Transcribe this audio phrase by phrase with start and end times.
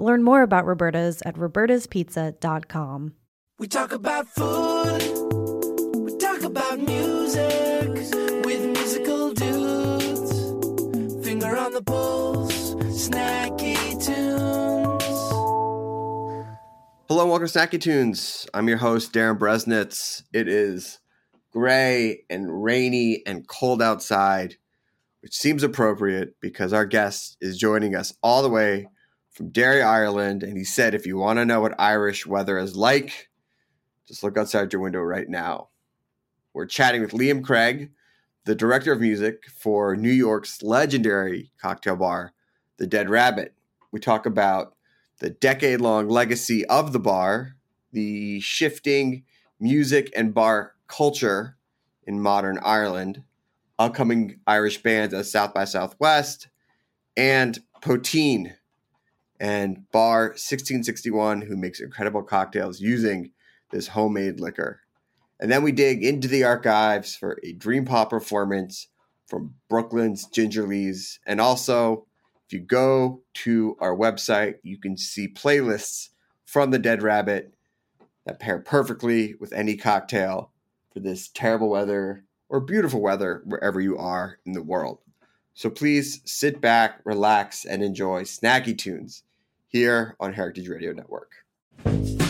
[0.00, 3.14] Learn more about Roberta's at robertaspizza.com.
[3.58, 5.02] We talk about food,
[5.96, 7.88] we talk about music
[8.44, 11.26] with musical dudes.
[11.26, 15.02] Finger on the pulse, snacky tunes.
[17.08, 18.46] Hello, and welcome to Snacky Tunes.
[18.54, 20.22] I'm your host, Darin Bresnitz.
[20.32, 21.00] It is
[21.50, 24.54] gray and rainy and cold outside,
[25.22, 28.86] which seems appropriate because our guest is joining us all the way
[29.38, 30.42] from Derry, Ireland.
[30.42, 33.28] And he said, if you want to know what Irish weather is like,
[34.08, 35.68] just look outside your window right now.
[36.52, 37.92] We're chatting with Liam Craig,
[38.46, 42.32] the director of music for New York's legendary cocktail bar,
[42.78, 43.54] The Dead Rabbit.
[43.92, 44.74] We talk about
[45.20, 47.54] the decade long legacy of the bar,
[47.92, 49.22] the shifting
[49.60, 51.56] music and bar culture
[52.04, 53.22] in modern Ireland,
[53.78, 56.48] upcoming Irish bands at South by Southwest,
[57.16, 58.54] and Poteen
[59.40, 63.30] and Bar 1661, who makes incredible cocktails using
[63.70, 64.80] this homemade liquor.
[65.40, 68.88] And then we dig into the archives for a Dream Pop performance
[69.28, 71.18] from Brooklyn's Gingerlys.
[71.26, 72.06] And also,
[72.46, 76.08] if you go to our website, you can see playlists
[76.44, 77.54] from the Dead Rabbit
[78.26, 80.50] that pair perfectly with any cocktail
[80.92, 84.98] for this terrible weather or beautiful weather wherever you are in the world.
[85.54, 89.22] So please sit back, relax, and enjoy Snacky Tunes
[89.68, 92.27] here on Heritage Radio Network.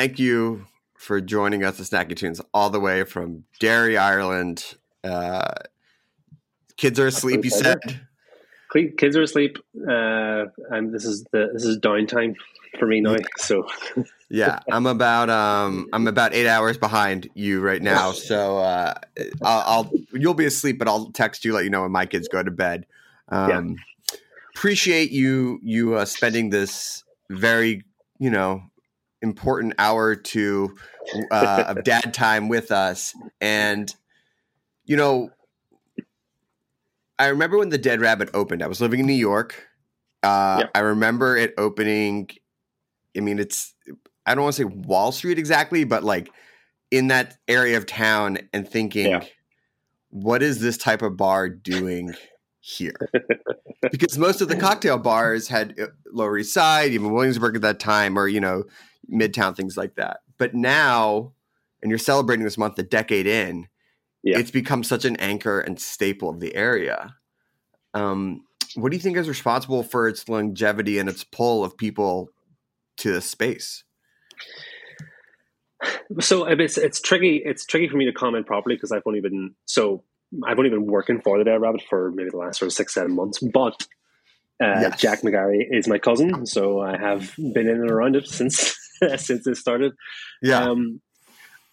[0.00, 0.64] Thank you
[0.96, 4.76] for joining us at Snacky Tunes all the way from Derry, Ireland.
[5.04, 5.52] Uh,
[6.78, 7.78] kids are asleep, you said.
[8.96, 12.34] Kids are asleep, uh, and this is the this is downtime
[12.78, 13.16] for me now.
[13.36, 13.66] So
[14.30, 18.94] Yeah, I'm about um I'm about eight hours behind you right now, so uh,
[19.42, 22.26] I'll, I'll you'll be asleep, but I'll text you let you know when my kids
[22.26, 22.86] go to bed.
[23.28, 23.76] Um,
[24.54, 27.82] Appreciate you you uh, spending this very
[28.18, 28.69] you know
[29.22, 30.76] important hour to
[31.30, 33.94] uh, of dad time with us, and
[34.84, 35.30] you know
[37.18, 38.62] I remember when the Dead Rabbit opened.
[38.62, 39.68] I was living in New York.
[40.22, 40.64] Uh.
[40.74, 42.30] I remember it opening.
[43.16, 43.74] I mean, it's
[44.24, 46.30] I don't want to say Wall Street exactly, but like
[46.90, 49.24] in that area of town and thinking, Yeah.
[50.08, 52.14] what is this type of bar doing
[52.60, 53.10] here?
[53.90, 57.80] because most of the cocktail bars had uh, Lower East Side, even Williamsburg at that
[57.80, 58.64] time, or you know,
[59.12, 60.20] Midtown things like that.
[60.38, 61.32] But now,
[61.82, 63.68] and you're celebrating this month, a decade in,
[64.22, 64.38] Yeah.
[64.38, 67.16] it's become such an anchor and staple of the area.
[67.94, 68.44] Um,
[68.76, 72.30] what do you think is responsible for its longevity and its pull of people
[72.98, 73.82] to the space?
[76.20, 77.40] so it's it's tricky.
[77.44, 80.04] It's tricky for me to comment properly because I've only been so
[80.46, 82.94] I've only been working for the Dead Rabbit for maybe the last sort of six
[82.94, 83.38] seven months.
[83.38, 83.86] But
[84.62, 85.00] uh, Yes.
[85.00, 88.76] Jack McGarry is my cousin, so I have been in and around it since
[89.16, 89.92] since it started.
[90.42, 91.00] Yeah, Um,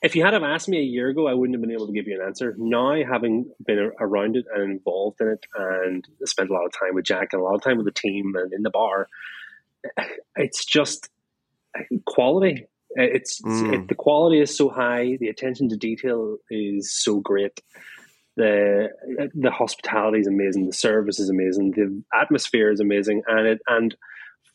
[0.01, 1.93] if you had have asked me a year ago, I wouldn't have been able to
[1.93, 2.53] give you an answer.
[2.57, 6.93] Now, having been around it and involved in it, and spent a lot of time
[6.93, 9.07] with Jack and a lot of time with the team and in the bar,
[10.35, 11.09] it's just
[12.05, 12.65] quality.
[12.91, 13.73] It's Mm.
[13.73, 15.17] it, the quality is so high.
[15.19, 17.61] The attention to detail is so great.
[18.35, 18.89] The
[19.33, 20.67] the hospitality is amazing.
[20.67, 21.71] The service is amazing.
[21.71, 23.95] The atmosphere is amazing, and it and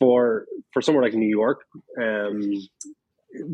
[0.02, 1.60] for for somewhere like New York,
[2.06, 2.40] um,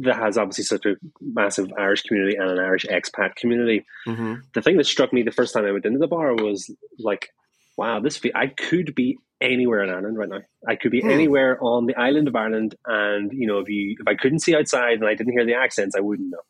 [0.04, 3.84] that has obviously such a massive Irish community and an Irish expat community.
[4.06, 6.58] hmm The thing that struck me the first time I went into the bar was
[6.98, 7.28] like,
[7.76, 10.42] wow, this fe- I could be anywhere in Ireland right now.
[10.72, 11.10] I could be Hmm.
[11.18, 14.56] anywhere on the island of Ireland, and you know, if you if I couldn't see
[14.56, 16.46] outside and I didn't hear the accents, I wouldn't know.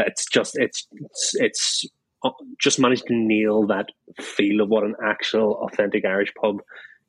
[0.00, 1.84] That's just it's it's, it's
[2.24, 2.30] uh,
[2.66, 3.86] just managed to nail that
[4.36, 6.56] feel of what an actual authentic Irish pub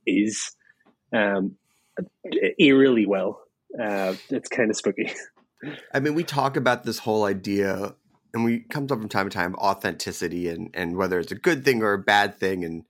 [0.05, 0.35] is,
[1.19, 1.55] um,
[2.59, 3.41] eerily well.
[3.79, 5.13] Uh, it's kind of spooky.
[5.93, 7.95] I mean, we talk about this whole idea,
[8.33, 11.65] and we comes up from time to time authenticity and and whether it's a good
[11.65, 12.83] thing or a bad thing, and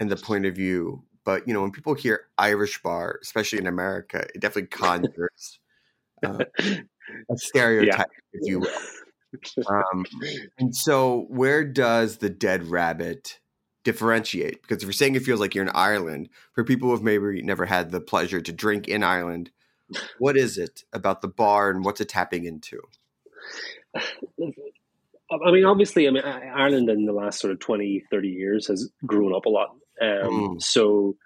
[0.00, 1.04] and the point of view.
[1.24, 5.58] But you know, when people hear Irish bar, especially in America, it definitely conjures
[6.24, 9.66] uh, a stereotype, if you will.
[9.66, 10.04] Um,
[10.58, 13.40] and so, where does the Dead Rabbit
[13.84, 14.62] differentiate?
[14.62, 17.42] Because if you're saying it feels like you're in Ireland, for people who have maybe
[17.42, 19.50] never had the pleasure to drink in Ireland,
[20.18, 22.80] what is it about the bar and what's it tapping into?
[25.30, 28.90] I mean, obviously, I mean, Ireland in the last sort of 20, 30 years has
[29.06, 29.70] grown up a lot.
[30.00, 30.62] Um, Mm.
[30.62, 31.16] So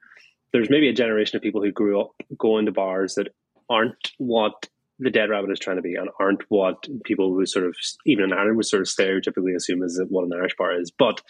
[0.52, 3.28] there's maybe a generation of people who grew up going to bars that
[3.68, 7.66] aren't what the Dead Rabbit is trying to be and aren't what people who sort
[7.66, 10.90] of, even in Ireland, would sort of stereotypically assume is what an Irish bar is.
[10.90, 11.20] But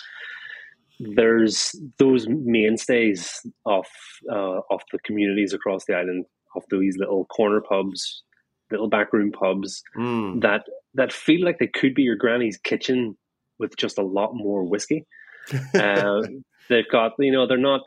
[1.00, 3.86] there's those mainstays of
[4.30, 6.24] uh, of the communities across the island,
[6.54, 8.22] of these little corner pubs,
[8.70, 10.40] little backroom pubs, Mm.
[10.42, 10.62] that
[10.94, 13.16] that feel like they could be your granny's kitchen
[13.58, 15.04] with just a lot more whiskey.
[15.74, 16.22] Uh,
[16.68, 17.82] they've got you know they're not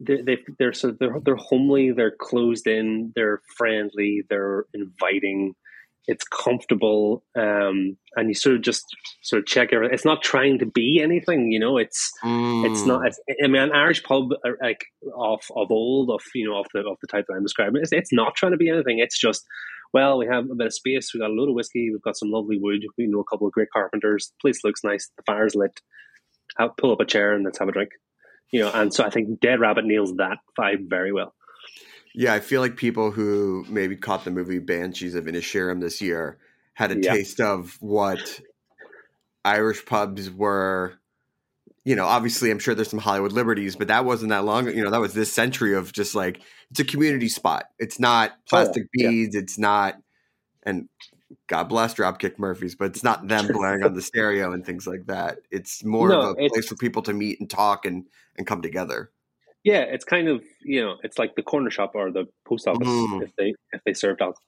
[0.00, 5.54] they they they're so they're they're homely, they're closed in, they're friendly, they're inviting.
[6.06, 8.84] It's comfortable, um, and you sort of just
[9.22, 9.94] sort of check everything.
[9.94, 11.78] It's not trying to be anything, you know.
[11.78, 12.86] It's it's Mm.
[12.86, 13.06] not.
[13.06, 14.84] It's, I mean, an Irish pub uh, like
[15.16, 17.80] of of old, of you know, of the of the type that I'm describing.
[17.82, 18.98] It's, it's not trying to be anything.
[18.98, 19.44] It's just,
[19.94, 21.10] well, we have a bit of space.
[21.14, 21.88] We've got a load of whiskey.
[21.90, 22.82] We've got some lovely wood.
[22.98, 24.26] We know a couple of great carpenters.
[24.28, 25.10] The place looks nice.
[25.16, 25.80] The fire's lit.
[26.58, 27.90] Have, pull up a chair and let's have a drink.
[28.52, 31.34] You know, and so I think Dead Rabbit nails that vibe very well.
[32.14, 36.38] Yeah, I feel like people who maybe caught the movie Banshees of Inisherin this year
[36.74, 37.12] had a Yeah.
[37.12, 38.40] taste of what
[39.44, 40.94] Irish pubs were.
[41.84, 44.66] You know, obviously, I'm sure there's some Hollywood liberties, but that wasn't that long.
[44.68, 46.40] You know, that was this century of just like
[46.70, 47.66] it's a community spot.
[47.78, 49.08] It's not oh, plastic Oh, yeah.
[49.10, 49.34] beads.
[49.34, 49.96] It's not,
[50.62, 50.88] and
[51.48, 55.06] God bless Dropkick Murphys, but it's not them blaring on the stereo and things like
[55.06, 55.40] that.
[55.50, 58.06] It's more No, of a place for people to meet and talk and
[58.36, 59.10] and come together.
[59.64, 62.86] Yeah, it's kind of you know, it's like the corner shop or the post office
[62.86, 63.22] Mm.
[63.22, 64.40] if they if they served alcohol.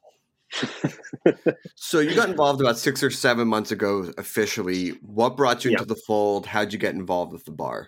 [1.75, 4.91] So you got involved about six or seven months ago officially.
[5.03, 5.79] What brought you Yeah.
[5.79, 6.47] into the fold?
[6.47, 7.87] How'd you get involved with the bar?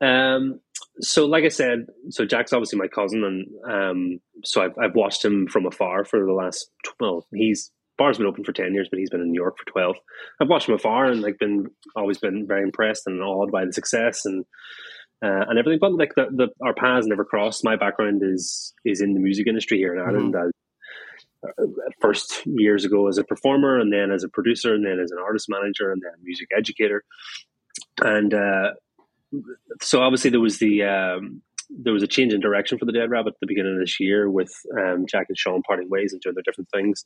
[0.00, 0.60] Um,
[1.00, 5.24] so like I said, so Jack's obviously my cousin, and um, so I've I've watched
[5.24, 6.70] him from afar for the last
[7.00, 9.70] well, he's bar's been open for ten years, but he's been in New York for
[9.70, 9.96] twelve.
[10.40, 13.72] I've watched him afar and like been always been very impressed and awed by the
[13.72, 14.44] success and
[15.24, 15.78] uh, and everything.
[15.80, 17.64] But like the, the our paths never crossed.
[17.64, 20.36] My background is is in the music industry here in Ireland.
[20.36, 20.50] As,
[21.46, 21.64] uh,
[22.00, 25.18] first years ago as a performer, and then as a producer, and then as an
[25.18, 27.04] artist manager, and then music educator.
[28.02, 28.72] And uh,
[29.80, 33.10] so obviously there was the um, there was a change in direction for the Dead
[33.10, 36.20] Rabbit at the beginning of this year with um, Jack and Sean parting ways and
[36.20, 37.04] doing their different things.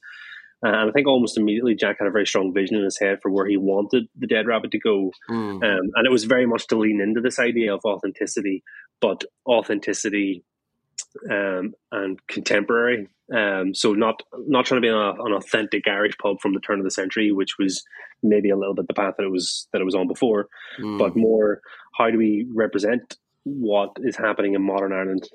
[0.64, 3.18] Uh, and I think almost immediately Jack had a very strong vision in his head
[3.22, 5.62] for where he wanted the Dead Rabbit to go, Mm.
[5.62, 8.64] um, and it was very much to lean into this idea of authenticity,
[9.00, 10.42] but authenticity
[11.30, 13.08] um, and contemporary.
[13.32, 16.78] Um, so not not trying to be an, an authentic Irish pub from the turn
[16.80, 17.84] of the century, which was
[18.22, 20.48] maybe a little bit the path that it was that it was on before,
[20.80, 20.98] Mm.
[20.98, 21.60] but more
[21.96, 25.28] how do we represent what is happening in modern Ireland?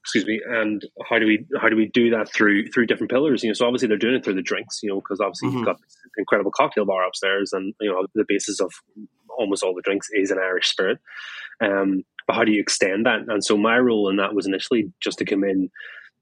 [0.00, 3.42] Excuse me, and how do we how do we do that through through different pillars?
[3.42, 5.52] You know, so obviously they're doing it through the drinks, you know, because obviously Mhm.
[5.54, 8.72] you've got this incredible cocktail bar upstairs, and you know the basis of
[9.38, 10.98] almost all the drinks is an Irish spirit.
[11.60, 13.20] Um, but how do you extend that?
[13.28, 15.70] And so my role in that was initially just to come in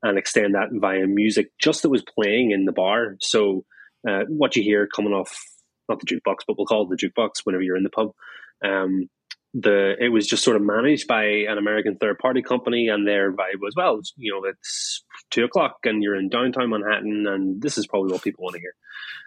[0.02, 3.16] and extend that via music, just that was playing in the bar.
[3.20, 3.64] So
[4.08, 5.36] uh, what you hear coming off
[5.90, 8.12] not the jukebox, but we'll call it the jukebox whenever you're in the pub.
[8.64, 9.10] Um,
[9.54, 13.32] the it was just sort of managed by an American third party company, and their
[13.32, 17.76] vibe was well, you know, it's two o'clock and you're in downtown Manhattan, and this
[17.78, 18.74] is probably what people want to hear,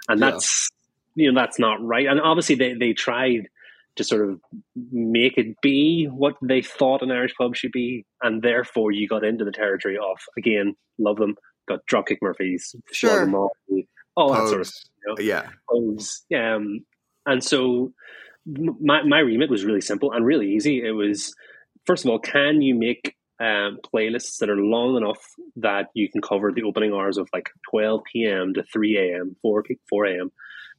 [0.09, 0.31] and Yeah.
[0.31, 0.69] that's
[1.15, 2.07] you know that's not right.
[2.07, 3.47] And obviously they they tried
[3.95, 4.39] to sort of
[4.91, 9.23] make it be what they thought an Irish pub should be, and therefore you got
[9.23, 11.35] into the territory of again love them,
[11.67, 13.29] got Dropkick Murphys, Sure.
[13.35, 13.55] All,
[14.15, 14.85] all that sort of Pogues.
[15.05, 15.15] you know?
[16.29, 16.55] Yeah.
[16.55, 16.85] Um,
[17.25, 17.93] and so
[18.45, 20.81] my, my remit was really simple and really easy.
[20.83, 21.33] It was,
[21.85, 25.19] first of all, can you make um, playlists that are long enough
[25.57, 28.53] that you can cover the opening hours of like 12 p.m.
[28.53, 30.31] to 3 a.m., 4, 4 a.m.,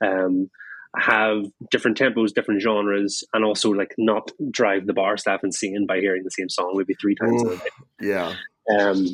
[0.05, 0.51] um,
[0.97, 5.99] have different tempos, different genres, and also like not drive the bar staff insane by
[5.99, 7.65] hearing the same song maybe three times in a day.
[8.01, 8.35] Yeah.
[8.79, 9.09] Um,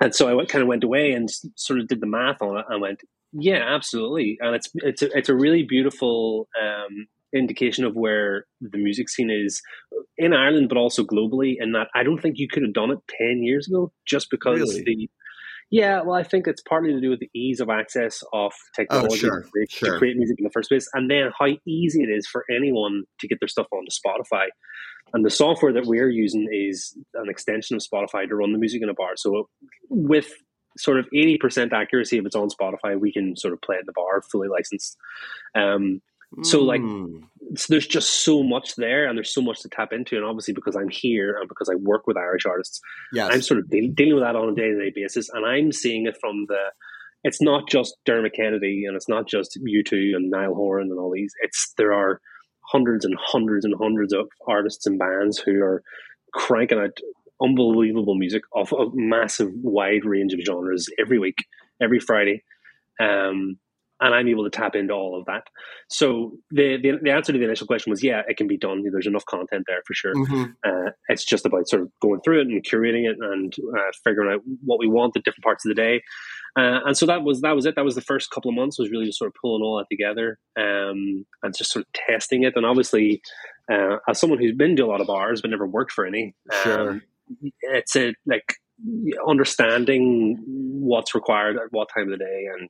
[0.00, 2.66] and so I kind of went away and sort of did the math on it
[2.68, 3.00] and went,
[3.32, 4.38] yeah, absolutely.
[4.40, 9.30] And it's it's a, it's a really beautiful um, indication of where the music scene
[9.30, 9.60] is
[10.16, 11.56] in Ireland, but also globally.
[11.58, 14.60] And that I don't think you could have done it ten years ago, just because
[14.60, 14.82] Really?
[14.84, 15.10] the
[15.70, 19.06] yeah, well, I think it's partly to do with the ease of access of technology
[19.12, 19.92] Oh, sure, to, create, sure.
[19.92, 23.02] to create music in the first place, and then how easy it is for anyone
[23.20, 24.46] to get their stuff onto Spotify.
[25.12, 28.82] And the software that we're using is an extension of Spotify to run the music
[28.82, 29.12] in a bar.
[29.16, 29.48] So
[29.90, 30.32] with
[30.78, 33.86] sort of 80% accuracy, if it's on Spotify, we can sort of play it in
[33.86, 34.96] the bar, fully licensed.
[35.54, 36.00] Um,
[36.42, 37.22] So, like, Mm.
[37.56, 40.16] so there's just so much there and there's so much to tap into.
[40.16, 42.80] And obviously, because I'm here and because I work with Irish artists,
[43.12, 43.30] yes.
[43.32, 45.28] I'm sort of deal- dealing with that on a day to day basis.
[45.30, 46.58] And I'm seeing it from the,
[47.24, 51.10] it's not just Dermot Kennedy and it's not just U2 and Niall Horan and all
[51.10, 51.32] these.
[51.42, 52.20] It's, there are
[52.60, 55.82] hundreds and hundreds and hundreds of artists and bands who are
[56.34, 56.98] cranking out
[57.40, 61.38] unbelievable music of a massive wide range of genres every week,
[61.80, 62.44] every Friday.
[63.00, 63.58] Um,
[64.00, 65.44] and I'm able to tap into all of that.
[65.88, 68.84] So the, the the answer to the initial question was, yeah, it can be done.
[68.90, 70.14] There's enough content there for sure.
[70.14, 70.54] Mhm.
[70.64, 74.32] Uh, it's just about sort of going through it and curating it and uh, figuring
[74.32, 76.02] out what we want at different parts of the day.
[76.56, 77.74] Uh, and so that was that was it.
[77.76, 79.86] That was the first couple of months was really just sort of pulling all that
[79.90, 82.54] together um, and just sort of testing it.
[82.56, 83.20] And obviously,
[83.70, 86.34] uh, as someone who's been to a lot of bars but never worked for any,
[86.62, 86.90] Sure.
[86.90, 87.02] um,
[87.62, 88.54] it's a like
[89.28, 92.68] understanding what's required at what time of the day and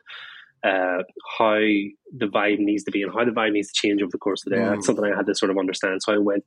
[0.65, 1.03] uh,
[1.39, 4.19] how the vibe needs to be and how the vibe needs to change over the
[4.19, 4.63] course of the day.
[4.63, 4.71] Mm.
[4.71, 6.03] That's something I had to sort of understand.
[6.03, 6.45] So I went,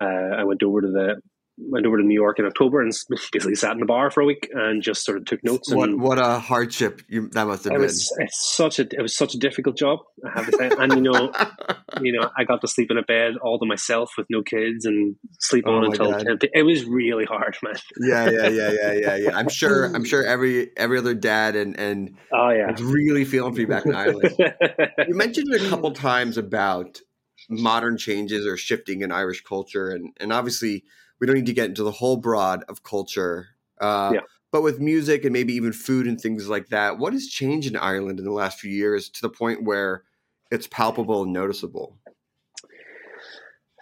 [0.00, 1.20] uh, I went over to the
[1.58, 2.92] went over to New York in October and
[3.32, 5.72] basically sat in the bar for a week and just sort of took notes.
[5.72, 7.82] What and what a hardship you, that must have it been.
[7.82, 10.00] was it's such a it was such a difficult job.
[10.24, 11.32] I have to say, and you know,
[12.02, 14.84] you know, I got to sleep in a bed all to myself with no kids
[14.84, 16.24] and sleep Oh on until God.
[16.26, 16.38] ten.
[16.54, 17.74] It was really hard, man.
[18.00, 19.36] yeah, yeah, yeah, yeah, yeah, yeah.
[19.36, 19.84] I'm sure.
[19.86, 22.70] I'm sure every every other dad and and Oh yeah.
[22.70, 24.34] was really feeling for you back in Ireland.
[24.38, 27.00] You mentioned it a couple times about
[27.48, 30.84] modern changes or shifting in Irish culture, and and obviously
[31.20, 33.48] we don't need to get into the whole broad of culture.
[33.80, 34.20] Uh, Yeah.
[34.52, 37.76] But with music and maybe even food and things like that, what has changed in
[37.76, 40.04] Ireland in the last few years to the point where
[40.50, 41.98] it's palpable and noticeable?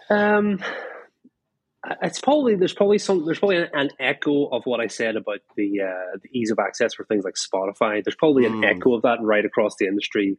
[0.09, 0.59] Um,
[2.01, 5.81] it's probably there's probably some there's probably an, echo of what I said about the
[5.81, 8.03] uh, the ease of access for things like Spotify.
[8.03, 8.65] There's probably an Mm.
[8.75, 10.37] echo of that right across the industry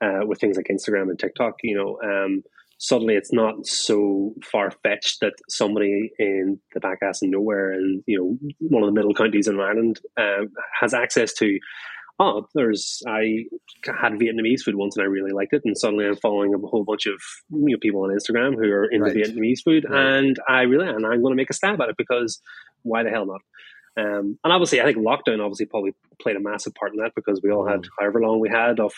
[0.00, 1.54] uh, with things like Instagram and TikTok.
[1.62, 2.42] You know, um,
[2.82, 8.02] suddenly it's not so far fetched that somebody in the back ass of nowhere and
[8.06, 8.38] you know
[8.70, 10.48] one of the middle counties in Ireland um,
[10.80, 11.58] has access to.
[12.22, 13.44] Oh, there's I
[13.86, 16.84] had Vietnamese food once and I really liked it, and suddenly I'm following a whole
[16.84, 17.14] bunch of
[17.50, 19.16] you know people on Instagram who are into Right.
[19.16, 20.16] Vietnamese food, Right.
[20.18, 22.42] and I really and I'm going to make a stab at it because
[22.82, 23.40] why the hell not?
[23.96, 27.40] Um, and obviously, I think lockdown obviously probably played a massive part in that because
[27.42, 28.92] we all had however long we had of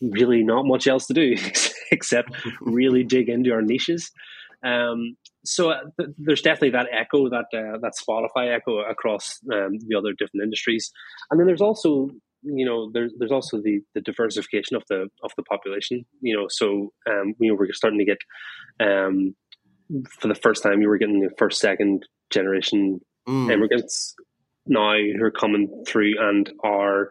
[0.00, 1.36] really not much else to do
[1.92, 2.30] except
[2.60, 4.10] really dig into our niches.
[4.64, 9.78] Um, so uh, th- there's definitely that echo, that uh, that Spotify echo across um,
[9.86, 10.90] the other different industries,
[11.30, 12.10] and then there's also
[12.42, 16.04] you know there's there's also the the diversification of the of the population.
[16.20, 18.18] You know, so um, you know we're starting to get
[18.86, 19.34] um,
[20.20, 23.52] for the first time you were getting the first second generation Mm.
[23.52, 24.14] immigrants
[24.66, 27.10] now who are coming through and are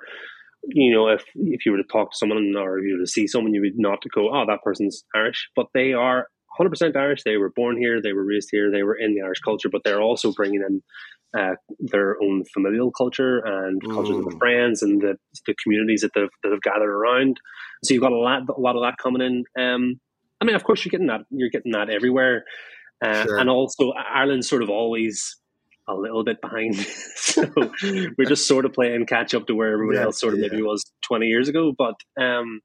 [0.68, 3.08] you know if if you were to talk to someone or if you were to
[3.12, 5.50] see someone you would not go oh that person's irish.
[5.56, 6.28] But they are
[6.60, 7.24] 100% irish.
[7.24, 8.02] They were born here.
[8.02, 8.70] They were raised here.
[8.72, 10.82] They were in the irish culture but they're also bringing in
[11.40, 14.40] uh, their own familial culture and cultures of the Mm.
[14.40, 17.40] friends and the, the communities that they've, that have gathered around.
[17.84, 20.00] So you've got a lot a lot of that coming in um,
[20.42, 22.44] i mean of course you're getting that you're getting that everywhere
[23.06, 23.38] uh, Sure.
[23.38, 25.38] and also ireland's sort of always
[25.90, 26.76] a little bit behind.
[27.16, 27.46] so
[28.18, 30.48] we're just sort of playing catch up to where everybody Yeah, else sort of yeah.
[30.52, 31.74] maybe was 20 years ago.
[31.78, 32.62] But um,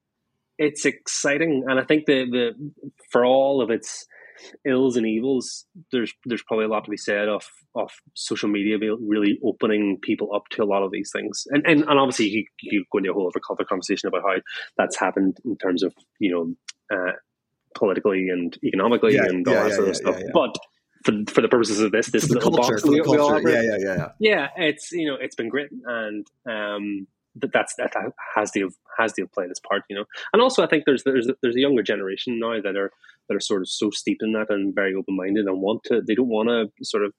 [0.58, 1.64] it's exciting.
[1.66, 2.72] And I think the, the
[3.10, 4.06] for all of its
[4.64, 7.44] ills and evils, there's there's probably a lot to be said of
[7.74, 11.44] of social media really opening people up to a lot of these things.
[11.50, 14.36] And and, and obviously you, you go into a whole other conversation about how
[14.76, 17.12] that's happened in terms of, you know, uh,
[17.74, 20.16] politically and economically Yeah, and all that sort of stuff.
[20.32, 20.56] But
[21.04, 23.40] for, for the purposes of this, this For little culture, box we, the we all
[23.40, 24.08] Yeah, yeah, yeah, yeah.
[24.18, 27.92] yeah, it's you know it's been great, and um, that that's that
[28.34, 30.04] has to have, has to have played its part, you know.
[30.32, 32.90] And also, I think there's there's there's a younger generation now that are
[33.28, 36.00] that are sort of so steeped in that and very open minded and want to
[36.00, 37.12] they don't want to sort of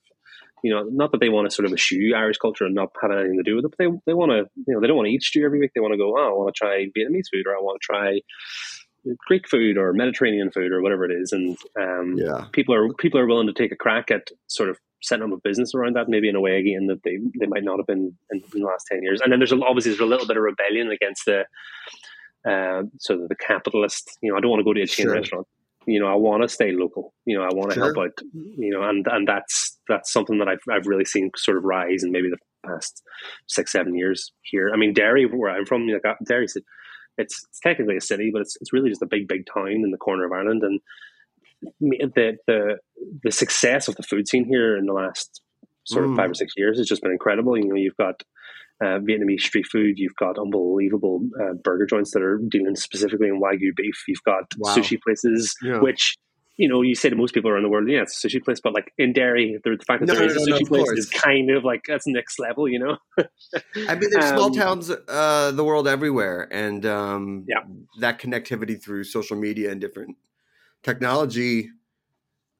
[0.64, 3.12] you know not that they want to sort of eschew Irish culture and not have
[3.12, 5.08] anything to do with it, but they they want to you know they don't want
[5.08, 5.72] to eat stew every week.
[5.76, 7.86] They want to go, oh, I want to try Vietnamese food or I want to
[7.86, 8.20] try
[9.28, 12.46] Greek food or Mediterranean food or whatever it is, and um, Yeah.
[12.52, 15.42] people are people are willing to take a crack at sort of setting up a
[15.44, 18.18] business around that, maybe in a way again that they, they might not have been
[18.32, 19.22] in, in the last ten years.
[19.22, 21.46] And then there's a, obviously there's a little bit of rebellion against the
[22.50, 24.10] uh, sort of the capitalist.
[24.22, 25.14] You know, I don't want to go to a chain Sure.
[25.14, 25.48] restaurant.
[25.88, 27.14] You know, I want to stay local.
[27.26, 27.84] You know, I want to Sure.
[27.94, 28.20] help out.
[28.34, 32.04] You know, and and that's that's something that I've I've really seen sort of rise
[32.04, 33.04] in maybe the past
[33.48, 34.72] six seven years here.
[34.74, 36.58] I mean, Derry, where I'm from, like uh, Derry's
[37.18, 39.92] it's, it's technically a city, but it's it's really just a big big town in
[39.92, 40.80] the corner of Ireland and
[41.80, 42.78] the the
[43.24, 45.42] the success of the food scene here in the last
[45.86, 46.18] sort of Mm.
[46.18, 47.58] five or six years has just been incredible.
[47.58, 48.24] You know, you've got
[48.84, 53.40] uh, Vietnamese street food, you've got unbelievable uh, burger joints that are dealing specifically in
[53.40, 54.04] wagyu beef.
[54.08, 54.76] You've got Wow.
[54.76, 55.80] sushi places, Yeah.
[55.80, 56.18] which
[56.58, 58.60] you know you say to most people around the world, yeah, it's a sushi place,
[58.62, 60.84] but like in Derry, the, fact that No, there is no, a no, sushi place
[60.84, 61.00] course.
[61.00, 62.98] is kind of like that's next level, you know.
[63.88, 67.64] I mean, there's small Um, towns, uh, the world everywhere, and um, Yeah.
[68.00, 70.18] that connectivity through social media and different
[70.84, 71.70] technology,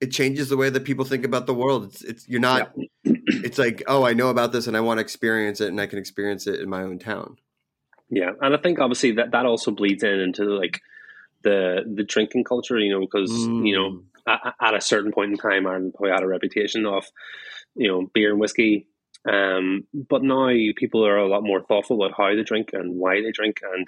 [0.02, 1.86] it changes the way that people think about the world.
[1.86, 2.72] It's, it's you're not.
[3.28, 5.88] It's like, oh, I know about this, and I want to experience it, and I
[5.88, 7.38] can experience it in my own town.
[8.10, 10.80] Yeah, and I think obviously that that also bleeds in into like
[11.46, 14.04] the the drinking culture, you know, because you know Mm.
[14.28, 17.06] at, at a certain point in time, Ireland probably had a reputation of
[17.76, 18.88] you know beer and whiskey,
[19.32, 23.22] um, but now people are a lot more thoughtful about how they drink and why
[23.22, 23.88] they drink, and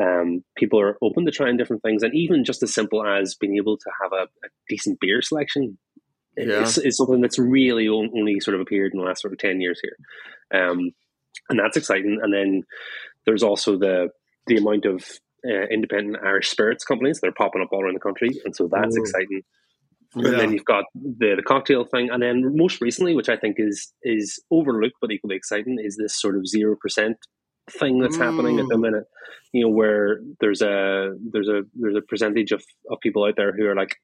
[0.00, 3.56] um, people are open to trying different things, and even just as simple as being
[3.56, 5.78] able to have a, a decent beer selection.
[6.36, 6.62] Yeah.
[6.62, 9.60] Is, is something that's really only sort of appeared in the last sort of 10
[9.60, 9.96] years here.
[10.60, 10.90] Um,
[11.48, 12.18] and that's exciting.
[12.20, 12.64] And then
[13.24, 14.08] there's also the
[14.48, 15.04] the amount of
[15.48, 18.68] uh, independent Irish spirits companies that are popping up all around the country, and so
[18.70, 19.00] that's Ooh.
[19.00, 19.42] exciting.
[20.16, 20.28] Yeah.
[20.28, 23.56] And then you've got the, the cocktail thing, and then most recently, which I think
[23.58, 27.16] is is overlooked but equally exciting, is this sort of zero percent
[27.70, 28.82] thing that's happening at the Mm.
[28.82, 29.04] minute.
[29.52, 33.52] You know, where there's a there's a there's a percentage of, of people out there
[33.56, 33.96] who are like,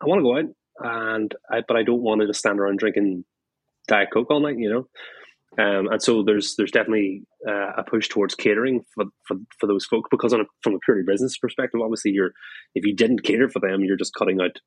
[0.00, 2.78] I want to go out, and I, but I don't want to just stand around
[2.78, 3.24] drinking
[3.88, 4.58] diet coke all night.
[4.58, 4.88] You know,
[5.58, 9.84] um, and so there's there's definitely uh, a push towards catering for, for, for those
[9.84, 12.32] folk because on a, from a purely business perspective, obviously you're
[12.74, 14.58] if you didn't cater for them, you're just cutting out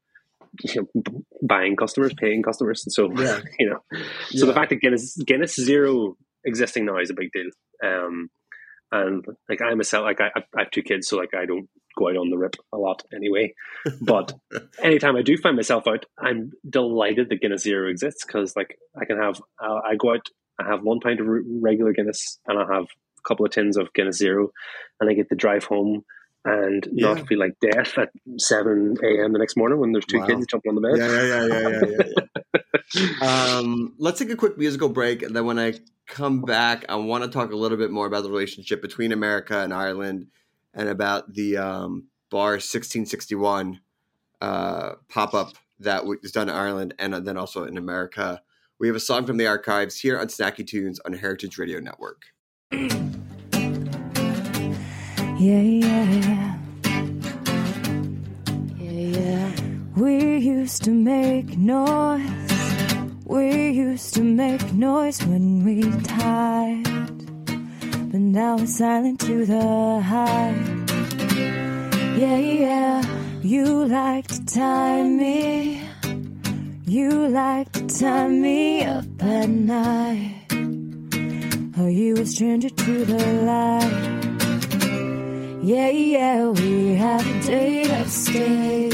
[0.63, 3.41] you know, b- buying customers, paying customers, and so Yeah.
[3.59, 3.99] you know.
[4.29, 7.49] So the fact that Guinness Guinness Zero existing now is a big deal.
[7.83, 8.29] Um,
[8.91, 11.67] and like I'm a sell like I, I have two kids, so like I don't
[11.97, 13.53] go out on the rip a lot anyway.
[14.01, 14.33] But
[14.81, 19.05] anytime I do find myself out, I'm delighted that Guinness Zero exists because like I
[19.05, 20.27] can have uh, I go out,
[20.59, 23.93] I have one pint of regular Guinness, and I have a couple of tins of
[23.93, 24.51] Guinness Zero,
[24.99, 26.03] and I get to drive home
[26.45, 27.23] and not Yeah.
[27.25, 29.33] feel like death at seven a.m.
[29.33, 30.27] the next morning when there's two Wow.
[30.27, 30.97] kids jumping on the bed.
[30.97, 32.61] Yeah, yeah, yeah, yeah, yeah, yeah.
[33.21, 33.57] yeah.
[33.57, 35.73] um, let's take a quick musical break, and then when I
[36.07, 39.59] come back, I want to talk a little bit more about the relationship between America
[39.59, 40.27] and Ireland,
[40.73, 43.79] and about the um, bar 1661
[44.41, 48.41] uh, pop up that was done in Ireland and then also in America.
[48.77, 52.23] We have a song from the archives here on Snacky Tunes on Heritage Radio Network.
[55.37, 56.57] Yeah, yeah.
[58.77, 59.51] Yeah, yeah.
[59.95, 62.21] We used to make noise.
[63.23, 66.83] We used to make noise when we tied.
[67.45, 70.53] But now we're silent to the high.
[72.17, 73.03] Yeah, yeah.
[73.41, 75.84] You like to tie me.
[76.87, 80.45] You like to tie me up at night.
[81.79, 83.89] Are you a stranger to the light?
[85.63, 88.93] Yeah, yeah, we have a date upstate.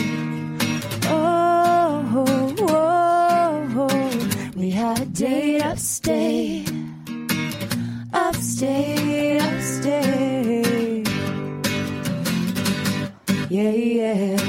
[1.08, 4.52] Oh, oh, oh, oh.
[4.56, 6.72] we have a date upstate.
[8.14, 11.10] Upstate, upstate.
[13.50, 14.12] Yeah, yeah.
[14.32, 14.41] Yeah,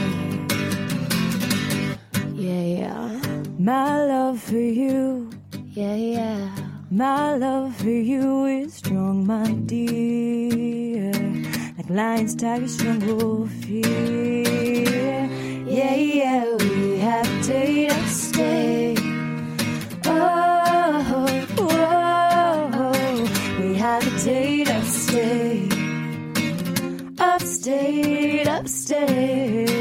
[3.63, 5.31] My love for you.
[5.71, 6.51] Yeah, yeah.
[6.91, 11.13] My love for you is strong, my dear.
[11.79, 15.29] Like lions, tigers, jungle fear.
[15.65, 18.99] Yeah, yeah, we have a date upstate.
[20.07, 21.07] Oh,
[21.59, 25.73] oh, oh, we have a date upstate.
[27.21, 29.72] Upstate, upstate.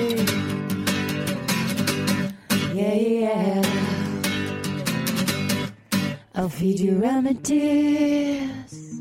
[6.41, 8.99] I'll feed you remedies.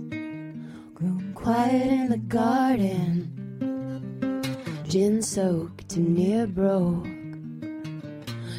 [0.93, 3.33] Grown quiet in the garden.
[4.87, 7.07] Gin soaked and near broke.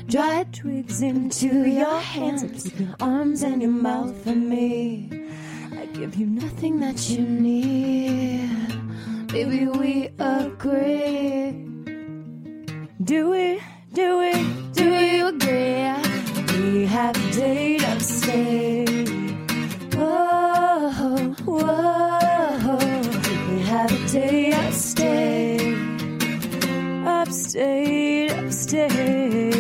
[0.08, 2.74] Dried twigs into your hands.
[2.80, 5.28] Your arms and your mouth for me.
[5.74, 8.50] I give you nothing that you need.
[9.28, 11.52] Baby, we agree.
[13.04, 13.62] Do we?
[13.94, 14.34] Do we?
[14.74, 16.21] Do we agree?
[16.62, 19.10] We have a date upstate.
[19.96, 22.78] Whoa, whoa.
[23.50, 25.76] We have a date upstate.
[27.08, 29.52] Upstate, upstate.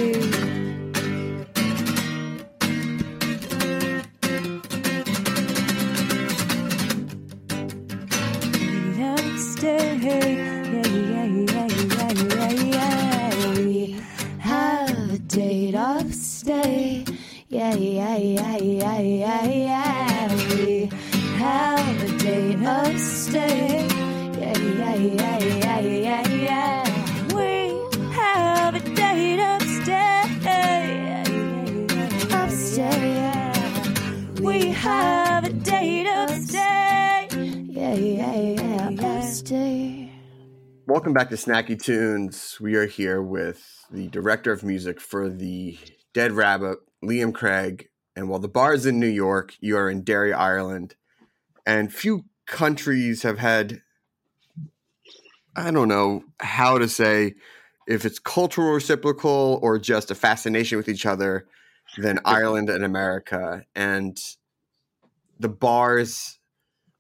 [8.86, 10.51] We
[16.52, 17.10] upstate.
[17.50, 20.56] Yeah, yeah, yeah, yeah, yeah, yeah.
[20.56, 20.90] We
[21.38, 23.92] have a date upstate.
[24.38, 27.36] Yeah, yeah, yeah, yeah, yeah, yeah.
[27.36, 27.80] We
[28.12, 28.92] have a.
[28.96, 29.48] Yeah, yeah,
[31.28, 33.02] yeah, upstate.
[33.16, 34.42] Yeah.
[34.42, 37.34] We have a date upstate.
[37.70, 40.10] Yeah, yeah, yeah, upstate.
[40.88, 42.58] Welcome back to Snacky Tunes.
[42.60, 45.78] We are here with the director of music for the
[46.14, 47.90] Dead Rabbit, Liam Craig.
[48.16, 50.96] And while the bar is in New York, you are in Derry, Ireland.
[51.66, 53.82] And few countries have had,
[55.56, 57.36] I don't know how to say,
[57.88, 61.48] if it's cultural reciprocal or just a fascination with each other
[61.98, 63.66] than Ireland and America.
[63.76, 64.18] And
[65.40, 66.40] the bars,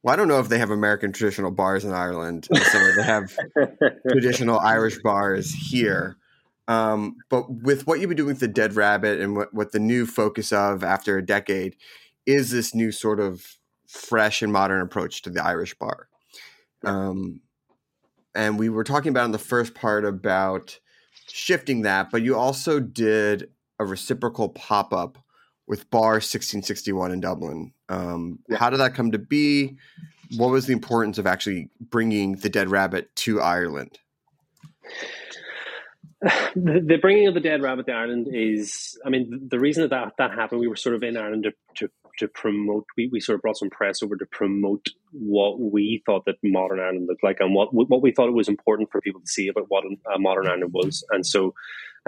[0.03, 2.47] well, I don't know if they have American traditional bars in Ireland.
[2.49, 6.17] the They have traditional Irish bars here.
[6.67, 9.79] Um, but with what you've been doing with the Dead Rabbit and what, what the
[9.79, 11.75] new focus of after a decade
[12.25, 16.07] is this new sort of fresh and modern approach to the Irish bar.
[16.83, 17.41] Um,
[18.33, 20.79] and we were talking about in the first part about
[21.27, 25.17] shifting that, but you also did a reciprocal pop up
[25.67, 27.73] with Bar 1661 in Dublin.
[27.89, 29.77] Um, How did that come to be?
[30.37, 33.99] What was the importance of actually bringing the Dead Rabbit to Ireland?
[36.55, 40.13] the, bringing of the dead rabbit to Ireland is, I mean, the reason that that,
[40.19, 43.35] that happened, we were sort of in Ireland to, to, to promote, we, we sort
[43.35, 47.37] of brought some press over to promote what we thought that modern Ireland looked like
[47.39, 50.19] and what what we thought it was important for people to see about what a
[50.19, 51.03] modern Ireland was.
[51.09, 51.55] And so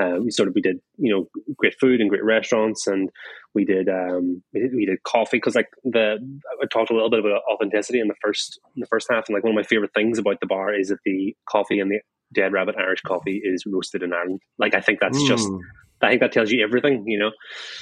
[0.01, 3.09] uh, we sort of, we did, you know, great food and great restaurants and
[3.53, 6.17] we did, um, we did, we did coffee because like the,
[6.61, 9.25] I talked a little bit about authenticity in the first, in the first half.
[9.27, 11.91] And like one of my favorite things about the bar is that the coffee and
[11.91, 11.99] the
[12.33, 14.41] Dead Rabbit Irish coffee is roasted in Ireland.
[14.57, 15.59] Like I think that's just Mm.
[16.01, 17.31] I think that tells you everything, you know.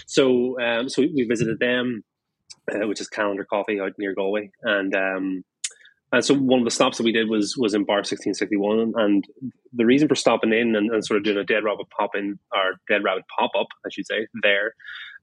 [0.05, 2.03] So um, so we, we visited them,
[2.71, 5.43] uh, which is Calendar Coffee out near Galway, and um,
[6.11, 9.25] and so one of the stops that we did was was in bar 1661 and
[9.73, 12.37] the reason for stopping in and, and sort of doing a dead rabbit pop in
[12.53, 14.73] or dead rabbit pop up i should say there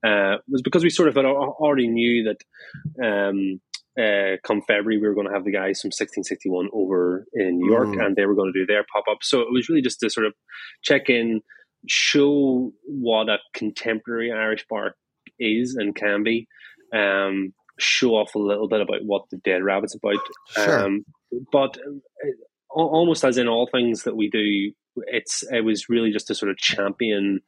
[0.05, 3.61] uh, was because we sort of had already knew that um,
[3.99, 7.71] uh, come February, we were going to have the guys from 1661 over in New
[7.71, 8.05] York, mm.
[8.05, 9.19] and they were going to do their pop up.
[9.23, 10.35] So it was really just to sort of
[10.83, 11.41] check in,
[11.89, 14.95] show what a contemporary Irish bar
[15.39, 16.47] is and can be,
[16.95, 20.23] um, show off a little bit about what the Dead Rabbit's about.
[20.51, 20.85] Sure.
[20.85, 21.05] Um,
[21.53, 22.31] but uh,
[22.71, 24.73] almost as in all things that we do,
[25.09, 27.41] it's it was really just to sort of champion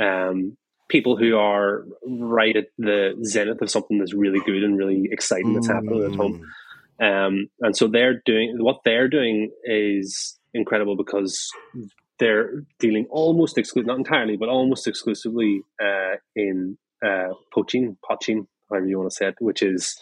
[0.00, 0.56] um,
[0.88, 5.54] people who are right at the zenith of something that's really good and really exciting
[5.54, 6.42] that's happening at home.
[7.00, 7.26] Mm.
[7.26, 11.50] Um, and so they're doing what they're doing is incredible because
[12.18, 18.86] they're dealing almost exclusively, not entirely, but almost exclusively uh, in uh, poitín, poitín, however
[18.86, 19.98] you want to say it, which is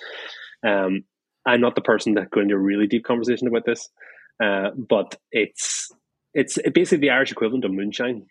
[0.64, 1.05] um,
[1.47, 3.88] I'm not the person that go into a really deep conversation about this,
[4.42, 5.90] uh, but it's
[6.33, 8.27] it's basically the Irish equivalent of moonshine.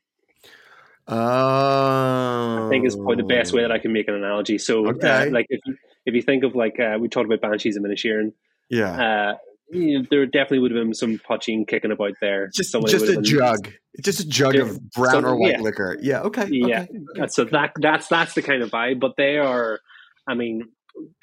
[1.08, 4.58] Oh, I think is probably the best way that I can make an analogy.
[4.58, 5.28] So, uh, okay.
[5.28, 7.86] uh, like if you, if you think of like uh, we talked about banshees and
[7.86, 8.32] Inisherin,
[8.70, 9.38] yeah, uh,
[9.70, 12.50] you know, there definitely would have been some poitín kicking about there.
[12.54, 13.70] Just just a jug,
[14.02, 15.62] just a jug of brown or white yeah.
[15.62, 15.98] liquor.
[16.02, 16.86] Yeah, okay, yeah.
[17.18, 17.28] Okay.
[17.28, 19.00] So that that's that's the kind of vibe.
[19.00, 19.80] But they are,
[20.28, 20.70] I mean,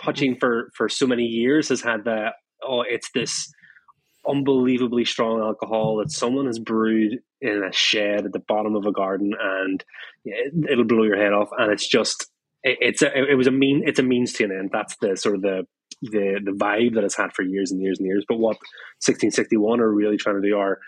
[0.01, 3.51] poitín for for so many years has had the oh, it's this
[4.31, 8.93] unbelievably strong alcohol that someone has brewed in a shed at the bottom of a
[8.93, 9.85] garden and
[10.69, 11.49] it'll blow your head off.
[11.57, 12.27] And it's just
[12.63, 14.71] it's a, it was a mean it's a means to an end.
[14.73, 15.67] That's the sort of the
[16.03, 18.25] the the vibe that it's had for years and years and years.
[18.29, 18.57] But what
[19.05, 20.79] 1661 are really trying to do are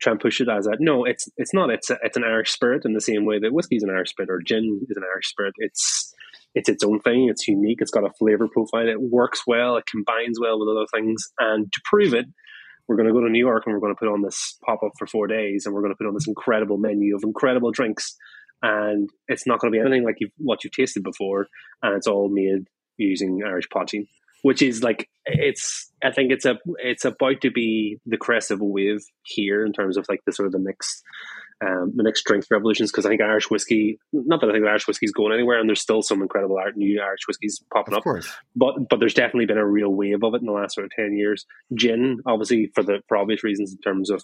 [0.00, 1.70] try and push it as a no it's it's not.
[1.70, 4.10] It's a, it's an irish spirit in the same way that whiskey is an irish
[4.10, 5.54] spirit or gin is an irish spirit.
[5.58, 6.14] It's
[6.54, 7.28] it's its own thing.
[7.28, 7.78] It's unique.
[7.80, 8.88] It's got a flavor profile.
[8.88, 9.76] It works well.
[9.76, 11.22] It combines well with other things.
[11.38, 12.26] And to prove it
[12.88, 14.82] we're going to go to New York and we're going to put on this pop
[14.82, 17.70] up for four days and we're going to put on this incredible menu of incredible
[17.70, 18.16] drinks.
[18.62, 21.46] And it's not going to be anything like you've, what you've tasted before.
[21.82, 24.08] And it's all made using Irish poitín,
[24.42, 28.60] which is like, it's, I think it's a, it's about to be the crest of
[28.60, 31.02] a wave here in terms of like the sort of the next
[31.60, 34.86] um, the next strength revolutions because I think Irish whiskey, not that I think Irish
[34.86, 38.04] whiskey is going anywhere, and there's still some incredible new Irish whiskies popping of up.
[38.04, 38.30] Course.
[38.54, 40.92] But but there's definitely been a real wave of it in the last sort of
[40.92, 41.46] ten years.
[41.74, 44.22] Gin, obviously for the for obvious reasons in terms of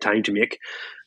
[0.00, 0.58] time to make,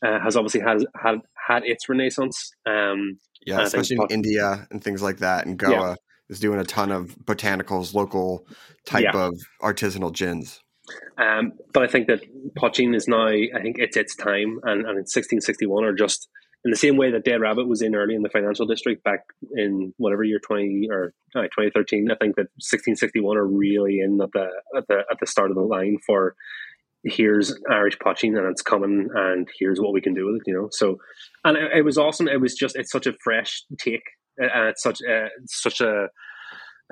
[0.06, 2.52] uh, has obviously had had had its renaissance.
[2.66, 5.72] Um, yeah, especially in India and things like that, and Goa.
[5.72, 5.96] Yeah.
[6.30, 8.48] Is doing a ton of botanicals, local
[8.86, 9.26] type yeah.
[9.26, 10.63] of artisanal gins.
[11.18, 12.22] Um, but I think that
[12.58, 16.28] poitín is now, I think it's its time, and, and in 1661 or just
[16.66, 19.26] in the same way that Dead Rabbit was in early in the financial district back
[19.56, 22.10] in whatever year 20 or uh, 2013.
[22.10, 25.56] I think that 1661 are really in at the at the at the start of
[25.56, 26.36] the line for
[27.04, 30.44] here's Irish poitín and it's coming and here's what we can do with it.
[30.48, 30.98] You know, so
[31.44, 32.30] and it, it was awesome.
[32.30, 34.04] It was just it's such a fresh take
[34.38, 36.08] and it's such a, such a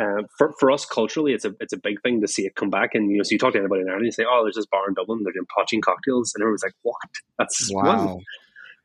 [0.01, 2.69] uh, for for us culturally, it's a it's a big thing to see it come
[2.69, 2.95] back.
[2.95, 4.65] And you know, so you talk to anybody in Ireland, you say, "Oh, there's this
[4.65, 5.21] bar in Dublin.
[5.23, 6.95] They're doing poitín cocktails," and everyone's like, "What?
[7.37, 8.19] That's wow."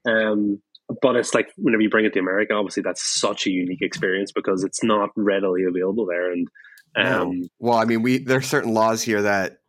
[0.06, 0.60] Um,
[1.02, 4.30] but it's like whenever you bring it to America, obviously that's such a unique experience
[4.30, 6.32] because it's not readily available there.
[6.32, 6.48] And
[6.96, 7.48] um, no.
[7.58, 9.60] well, I mean, we there are certain laws here that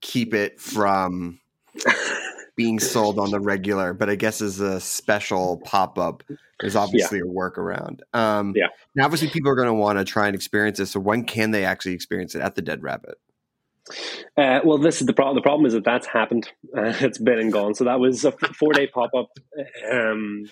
[0.00, 1.38] keep it from
[2.56, 6.22] being sold on the regular, but I guess as a special pop up,
[6.60, 7.24] there's obviously yeah.
[7.24, 8.00] a workaround.
[8.14, 8.68] Um, yeah.
[8.94, 10.92] Now, obviously, people are going to want to try and experience this.
[10.92, 13.18] So, when can they actually experience it at the Dead Rabbit?
[14.36, 15.36] Uh, well, this is the problem.
[15.36, 16.50] The problem is that that's happened.
[16.76, 17.74] Uh, it's been and gone.
[17.74, 19.30] So that was a four day pop up
[19.90, 20.46] um,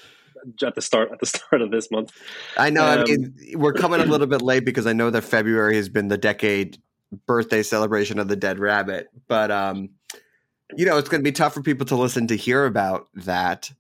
[0.65, 2.13] at the start at the start of this month.
[2.57, 2.85] I know.
[2.85, 5.89] Um, I mean, we're coming a little bit late because I know that February has
[5.89, 6.79] been the decade
[7.27, 9.91] birthday celebration of the Dead Rabbit, but um,
[10.77, 13.71] you know, it's going to be tough for people to listen to hear about that.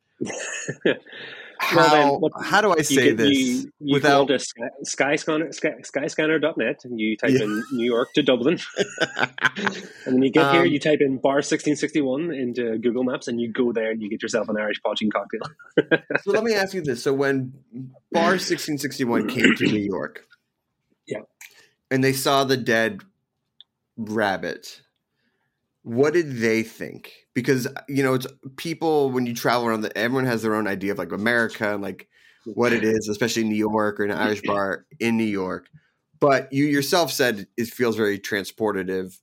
[1.58, 1.74] how,
[2.20, 5.54] well, then, how do I say you, this you, you without go to sky, skyscanner,
[5.54, 7.44] sky, skyscanner.net and you type yeah.
[7.44, 8.58] in New York to Dublin.
[9.16, 13.40] and then you get um, here, you type in bar 1661 into Google Maps and
[13.40, 16.00] you go there and you get yourself an Irish poitín cocktail.
[16.22, 17.02] so let me ask you this.
[17.02, 17.52] So when
[18.12, 20.26] bar 1661 came to New York,
[21.06, 21.20] yeah,
[21.90, 23.02] and they saw the dead
[23.96, 24.82] rabbit,
[25.84, 27.12] what did they think?
[27.34, 30.92] Because you know, it's people when you travel around, the, everyone has their own idea
[30.92, 32.08] of like America and like
[32.44, 35.68] what it is, especially in New York or an Irish bar in New York.
[36.20, 39.18] But you yourself said it feels very transportative.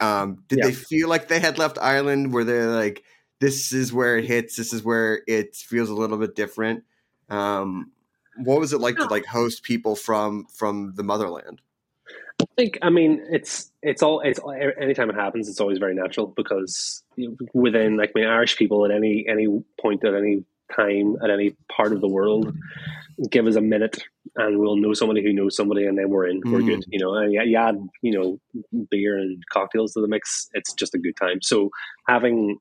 [0.00, 0.66] Um, did yeah.
[0.66, 2.32] they feel like they had left Ireland?
[2.32, 3.02] Were they like,
[3.40, 6.84] this is where it hits, this is where it feels a little bit different?
[7.28, 7.90] Um,
[8.36, 11.60] what was it like to like host people from from the motherland?
[12.40, 14.40] I think I mean it's it's all it's
[14.80, 17.02] anytime it happens it's always very natural because
[17.52, 19.46] within like I mean Irish people at any any
[19.80, 20.44] point at any
[20.74, 22.54] time at any part of the world
[23.30, 24.02] give us a minute
[24.36, 26.66] and we'll know somebody who knows somebody and then we're in we're mm.
[26.66, 28.38] good you know and you add you know
[28.90, 31.70] beer and cocktails to the mix it's just a good time so
[32.08, 32.58] having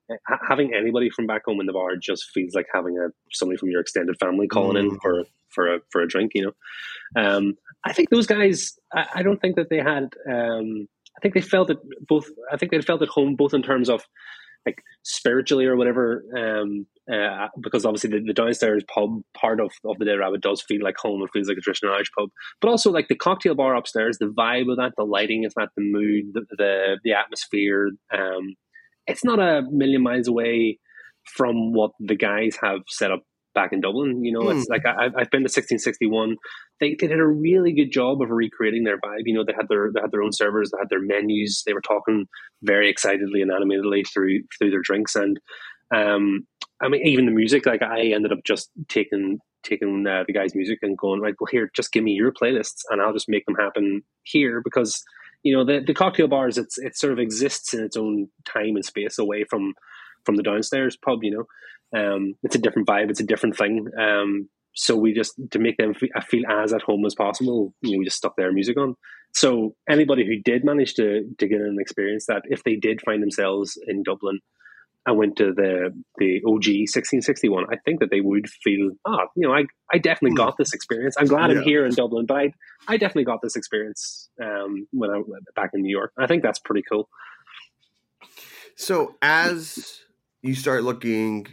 [0.48, 3.70] having anybody from back home in the bar just feels like having a somebody from
[3.70, 4.92] your extended family calling mm.
[4.92, 6.52] in for for a for a drink you know
[7.16, 11.34] um i think those guys i, I don't think that they had um i think
[11.34, 14.04] they felt it both i think they felt at home both in terms of
[14.66, 19.98] like spiritually or whatever um uh, because obviously the, the, downstairs pub part of, of
[20.00, 21.22] the Dead Rabbit does feel like home.
[21.22, 22.30] It feels like a traditional Irish pub,
[22.62, 25.70] but also like the cocktail bar upstairs, the vibe of that, the lighting is that,
[25.76, 27.90] the mood, the the, the atmosphere.
[28.14, 28.56] Um,
[29.06, 30.80] it's not a million miles away
[31.36, 34.24] from what the guys have set up back in Dublin.
[34.24, 34.56] You know, mm.
[34.56, 34.74] it's hmm.
[34.74, 36.38] like I, have been to 1661.
[36.80, 39.24] They, they did a really good job of recreating their vibe.
[39.26, 41.64] You know, they had their they had their own servers, they had their menus.
[41.66, 42.28] They were talking
[42.62, 45.40] very excitedly and animatedly through through their drinks, and
[45.94, 46.48] um,
[46.82, 50.56] I mean, even the music, like I ended up just taking taking uh, the guy's
[50.56, 51.34] music and going right.
[51.40, 55.04] Well, here, just give me your playlists, and I'll just make them happen here because
[55.44, 56.58] you know the the cocktail bars.
[56.58, 59.74] It's it sort of exists in its own time and space away from
[60.26, 61.20] from the downstairs pub.
[61.24, 61.44] You know,
[61.96, 63.10] um, it's a different vibe.
[63.10, 63.88] It's a different thing.
[64.00, 67.74] Um, so we just to make them feel, feel as at home as possible.
[67.82, 68.96] You know, we just stuck their music on.
[69.34, 73.22] So anybody who did manage to to get an experience that, if they did find
[73.22, 74.40] themselves in Dublin
[75.06, 79.48] I went to the the OG 1661, I think that they would feel, ah, you
[79.48, 80.48] know, I, I definitely hmm.
[80.48, 81.16] got this experience.
[81.18, 81.58] I'm glad yeah.
[81.58, 82.54] I'm here in Dublin, but I,
[82.88, 86.14] I definitely got this experience um, when I went back in New York.
[86.18, 87.10] I think that's pretty cool.
[88.76, 90.00] So as
[90.42, 91.48] you start looking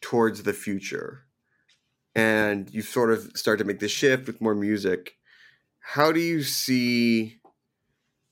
[0.00, 1.24] towards the future
[2.14, 5.16] and you sort of start to make the shift with more music,
[5.80, 7.38] how do you see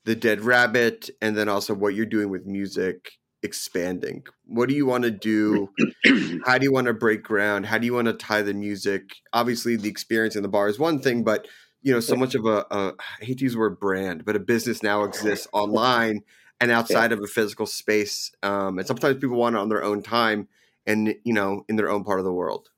[0.04, 4.24] the Dead Rabbit and then also what you're doing with music expanding?
[4.44, 5.70] What do you want to do?
[6.44, 7.66] How do you want to break ground?
[7.66, 9.02] How do you want to tie the music?
[9.32, 11.46] Obviously, the experience in the bar is one thing, but
[11.82, 14.34] you know, so much of a, a I hate to use the word brand, but
[14.34, 16.22] a business now exists online
[16.60, 18.32] and outside of a physical space.
[18.42, 20.48] Um, and sometimes people want it on their own time
[20.86, 22.68] and you know, in their own part of the world.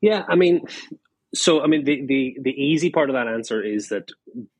[0.00, 0.62] Yeah, I mean,
[1.34, 4.10] so I mean the, the the easy part of that answer is that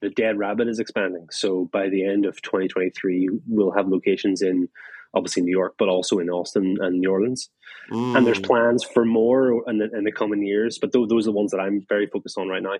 [0.01, 1.27] the Dead Rabbit is expanding.
[1.31, 4.69] So by the end of 2023, we'll have locations in
[5.15, 7.51] obviously New York, but also in Austin and New Orleans.
[7.91, 8.17] Mm.
[8.17, 8.47] And there's mm.
[8.47, 11.51] plans for more in the, in the coming years, but those, those are the ones
[11.51, 12.79] that I'm very focused on right now.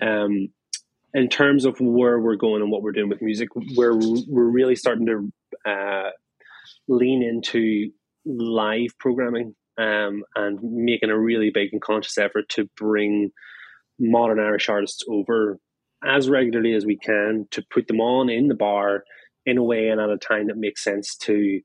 [0.00, 0.48] Um,
[1.14, 4.76] in terms of where we're going and what we're doing with music, we're we're really
[4.76, 6.10] starting to uh,
[6.86, 7.90] lean into
[8.24, 13.30] live programming um, and making a really big and conscious effort to bring
[13.98, 15.58] modern Irish artists over
[16.04, 19.04] as regularly as we can to put them on in the bar
[19.46, 21.60] in a way and at a time that makes sense to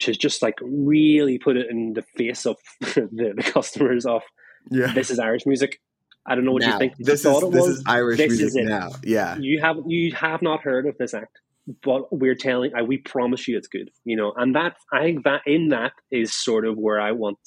[0.00, 4.22] to just like really put it in the face of the, the customers of
[4.70, 4.92] yeah.
[4.92, 5.80] this is Irish music.
[6.26, 6.92] I don't know what now, you think.
[6.98, 7.78] This you is this was.
[7.78, 8.90] is Irish this music is now.
[9.02, 11.40] Yeah, you have you have not heard of this act
[11.82, 15.24] but we're telling I, we promise you it's good you know and that i think
[15.24, 17.38] that in that is sort of where i want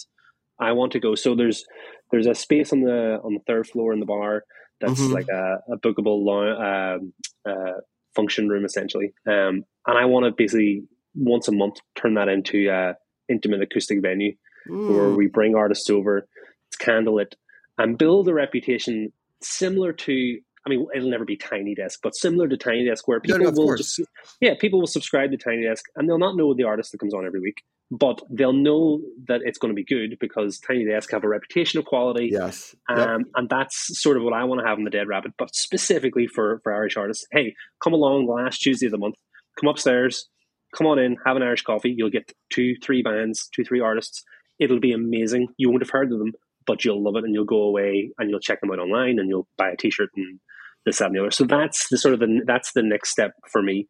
[0.62, 1.16] I want to go.
[1.16, 1.66] So there's
[2.12, 4.44] there's a space on the on the third floor in the bar
[4.80, 5.14] that's mm-hmm.
[5.14, 7.14] like a, a bookable um,
[7.48, 7.80] uh,
[8.16, 10.84] function room essentially, um, and I want to basically
[11.16, 12.96] once a month turn that into a
[13.28, 14.34] intimate acoustic venue
[14.70, 14.94] mm.
[14.94, 16.28] where we bring artists over,
[16.68, 17.34] it's candlelit,
[17.78, 22.48] and build a reputation similar to I mean, it'll never be Tiny Desk, but similar
[22.48, 24.00] to Tiny Desk, where people no, no, will just,
[24.40, 27.14] yeah, people will subscribe to Tiny Desk, and they'll not know the artist that comes
[27.14, 31.10] on every week, but they'll know that it's going to be good because Tiny Desk
[31.12, 32.30] have a reputation of quality.
[32.32, 33.20] Yes, um, yep.
[33.36, 36.28] and that's sort of what I want to have in the Dead Rabbit, but specifically
[36.28, 37.26] for for Irish artists.
[37.32, 39.16] Hey, come along last Tuesday of the month,
[39.60, 40.30] come upstairs,
[40.76, 41.94] come on in, have an Irish coffee.
[41.96, 44.24] You'll get two, three bands, two, three artists.
[44.60, 45.48] It'll be amazing.
[45.58, 46.34] You won't have heard of them,
[46.66, 49.30] but you'll love it, and you'll go away and you'll check them out online, and
[49.30, 50.40] you'll buy a T-shirt and
[50.86, 51.32] this, that, and the other.
[51.32, 53.88] So that's the sort of the that's the next step for me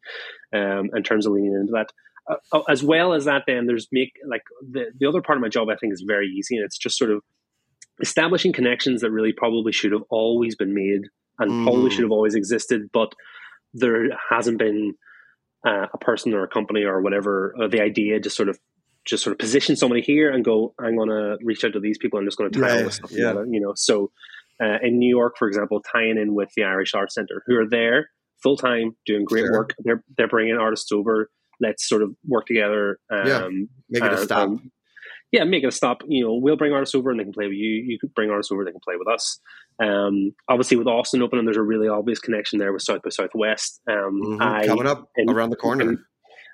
[0.52, 1.88] um, in terms of leaning into that.
[2.30, 5.42] Uh, oh, as well as that, then there's make like the the other part of
[5.42, 5.68] my job.
[5.68, 7.22] I think is very easy, and it's just sort of
[8.00, 11.02] establishing connections that really probably should have always been made
[11.38, 11.64] and mm.
[11.64, 13.12] probably should have always existed, but
[13.74, 14.94] there hasn't been
[15.66, 18.58] uh, a person or a company or whatever or the idea just sort of
[19.04, 21.98] just sort of position somebody here and go, I'm going to reach out to these
[21.98, 22.18] people.
[22.18, 23.28] I'm just going to tie yeah, all this stuff yeah.
[23.28, 23.72] together, you know.
[23.74, 24.10] So
[24.62, 27.68] uh, in New York, for example, tying in with the Irish Arts Centre, who are
[27.68, 28.10] there
[28.42, 29.52] full time doing great sure.
[29.52, 29.74] work.
[29.78, 31.30] They're they're bringing artists over.
[31.60, 32.98] Let's sort of work together.
[33.10, 33.48] Um, yeah,
[33.88, 34.48] make it a stop.
[34.48, 34.72] Um,
[35.32, 36.02] yeah, make it a stop.
[36.06, 37.70] You know, we'll bring artists over and they can play with you.
[37.70, 39.40] You could bring artists over, they can play with us.
[39.82, 43.80] Um, obviously, with Austin opening, there's a really obvious connection there with South by Southwest.
[43.88, 44.42] Um, Mhm.
[44.42, 46.04] I, Coming up in- around the corner.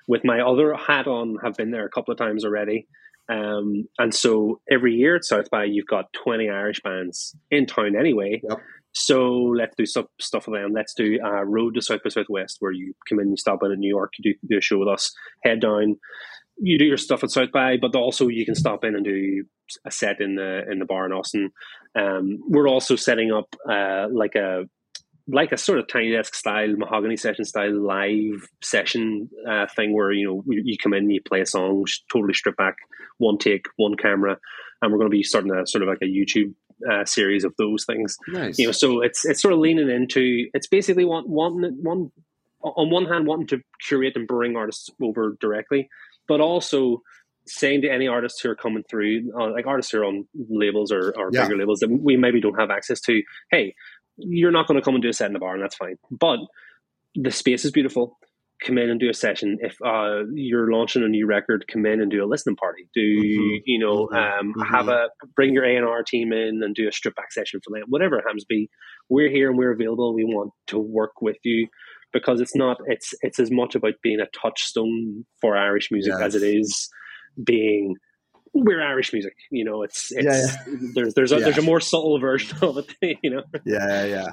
[0.09, 2.87] With my other hat on, have been there a couple of times already.
[3.31, 7.95] Um, and so every year at South by, you've got 20 Irish bands in town
[7.97, 8.41] anyway.
[8.49, 8.57] Yep.
[8.91, 9.21] So
[9.55, 10.73] let's do some stuff with them.
[10.73, 13.71] Let's do a road to South by Southwest where you come in, you stop in
[13.71, 15.97] at New York, you do, do a show with us, head down,
[16.57, 19.43] you do your stuff at South by, but also you can stop in and do
[19.85, 21.51] a set in the in the bar in Austin.
[21.95, 24.63] Um, we're also setting up uh, like a
[25.31, 30.11] like a sort of tiny desk style, mahogany session style live session uh, thing where
[30.11, 32.75] you know you, come in, you play a song, totally stripped back,
[33.17, 34.37] one take, one camera,
[34.81, 36.53] and we're going to be starting a sort of like a YouTube
[36.89, 38.17] uh, series of those things.
[38.27, 38.57] Nice.
[38.57, 42.11] You know, so it's it's sort of leaning into it's basically want wanting one
[42.61, 45.89] on one hand wanting to curate and bring artists over directly,
[46.27, 47.01] but also
[47.47, 50.91] saying to any artists who are coming through, uh, like artists who are on labels
[50.91, 51.43] or, or Yeah.
[51.43, 53.73] bigger labels that we maybe don't have access to, hey,
[54.19, 55.95] you're not going to come and do a set in the bar, and that's fine.
[56.11, 56.39] But
[57.15, 58.17] the space is beautiful.
[58.65, 59.57] Come in and do a session.
[59.61, 62.89] If uh, you're launching a new record, come in and do a listening party.
[62.93, 63.59] Do Mhm.
[63.65, 64.39] you know Mhm.
[64.39, 64.67] um, Mhm.
[64.67, 67.61] have a bring your A and R team in and do a strip back session
[67.63, 68.69] for them, whatever it happens to be.
[69.09, 70.13] We're here and we're available.
[70.13, 71.67] We want to work with you
[72.11, 76.35] because it's not it's it's as much about being a touchstone for Irish music as
[76.35, 76.89] it is
[77.45, 77.95] being
[78.53, 79.35] we're Irish music.
[79.51, 81.45] You know, it's it's Yeah, there's there's a Yeah.
[81.45, 83.17] there's a more subtle version of it.
[83.23, 83.43] You know.
[83.65, 84.27] Yeah, yeah, yeah.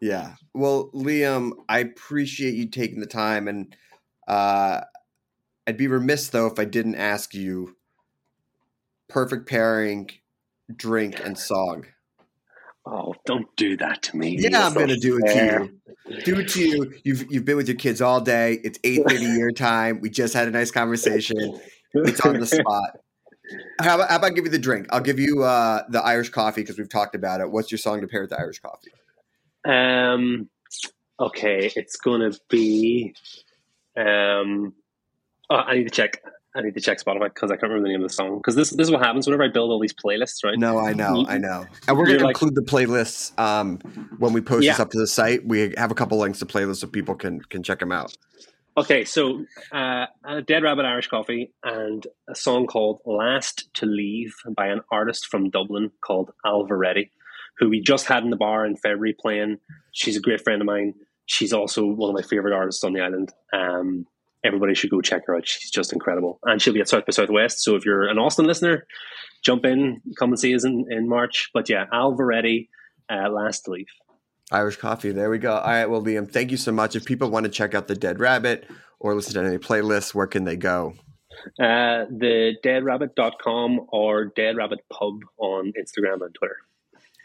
[0.00, 0.34] Yeah.
[0.52, 3.74] Well, Liam, I appreciate you taking the time and
[4.28, 4.82] uh
[5.66, 7.76] I'd be remiss though if I didn't ask you
[9.08, 10.10] perfect pairing
[10.74, 11.86] drink and song.
[12.86, 14.36] Oh, don't do that to me.
[14.38, 15.58] Yeah, That's I'm gonna do it fair.
[15.60, 16.22] to you.
[16.24, 16.92] Do it to you.
[17.02, 18.60] You've you've been with your kids all day.
[18.62, 20.00] It's 8:30 your time.
[20.02, 21.58] We just had a nice conversation.
[21.94, 22.98] It's on the spot.
[23.80, 24.86] How about, how about I give you the drink?
[24.90, 27.50] I'll give you uh, the Irish coffee because we've talked about it.
[27.50, 28.90] What's your song to pair with the Irish coffee?
[29.64, 30.48] Um.
[31.20, 33.14] Okay, it's gonna be.
[33.96, 34.74] Um.
[35.50, 36.22] Oh, I need to check.
[36.56, 38.38] I need to check Spotify because I can't remember the name of the song.
[38.38, 40.58] Because this this is what happens whenever I build all these playlists, right?
[40.58, 41.66] No, I know, I know.
[41.88, 43.78] And we're going to like- include the playlists um,
[44.18, 45.44] when we post this up to the site.
[45.44, 48.16] We have a couple links to playlists so people can can check them out.
[48.76, 54.34] Okay, so uh, a Dead Rabbit Irish Coffee and a song called "Last to Leave"
[54.56, 57.10] by an artist from Dublin called Alvaretti,
[57.58, 59.58] who we just had in the bar in February playing.
[59.92, 60.94] She's a great friend of mine.
[61.26, 63.32] She's also one of my favorite artists on the island.
[63.52, 64.06] Um,
[64.44, 65.46] everybody should go check her out.
[65.46, 67.62] She's just incredible, and she'll be at South by Southwest.
[67.62, 68.88] So if you're an Austin listener,
[69.44, 71.50] jump in, come and see us in, in March.
[71.54, 72.66] But yeah, Alvaretti,
[73.08, 73.86] uh, "Last to Leave."
[74.54, 75.10] Irish coffee.
[75.10, 75.52] There we go.
[75.52, 75.86] All right.
[75.86, 76.94] Well, Liam, thank you so much.
[76.94, 80.26] If people want to check out the Dead Rabbit or listen to any playlists, where
[80.26, 80.94] can they go?
[81.60, 86.56] Uh, the deadrabbit.com or Dead Rabbit Pub on Instagram and Twitter.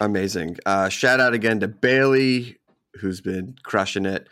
[0.01, 0.57] Amazing.
[0.65, 2.57] Uh, shout out again to Bailey,
[2.95, 4.27] who's been crushing it,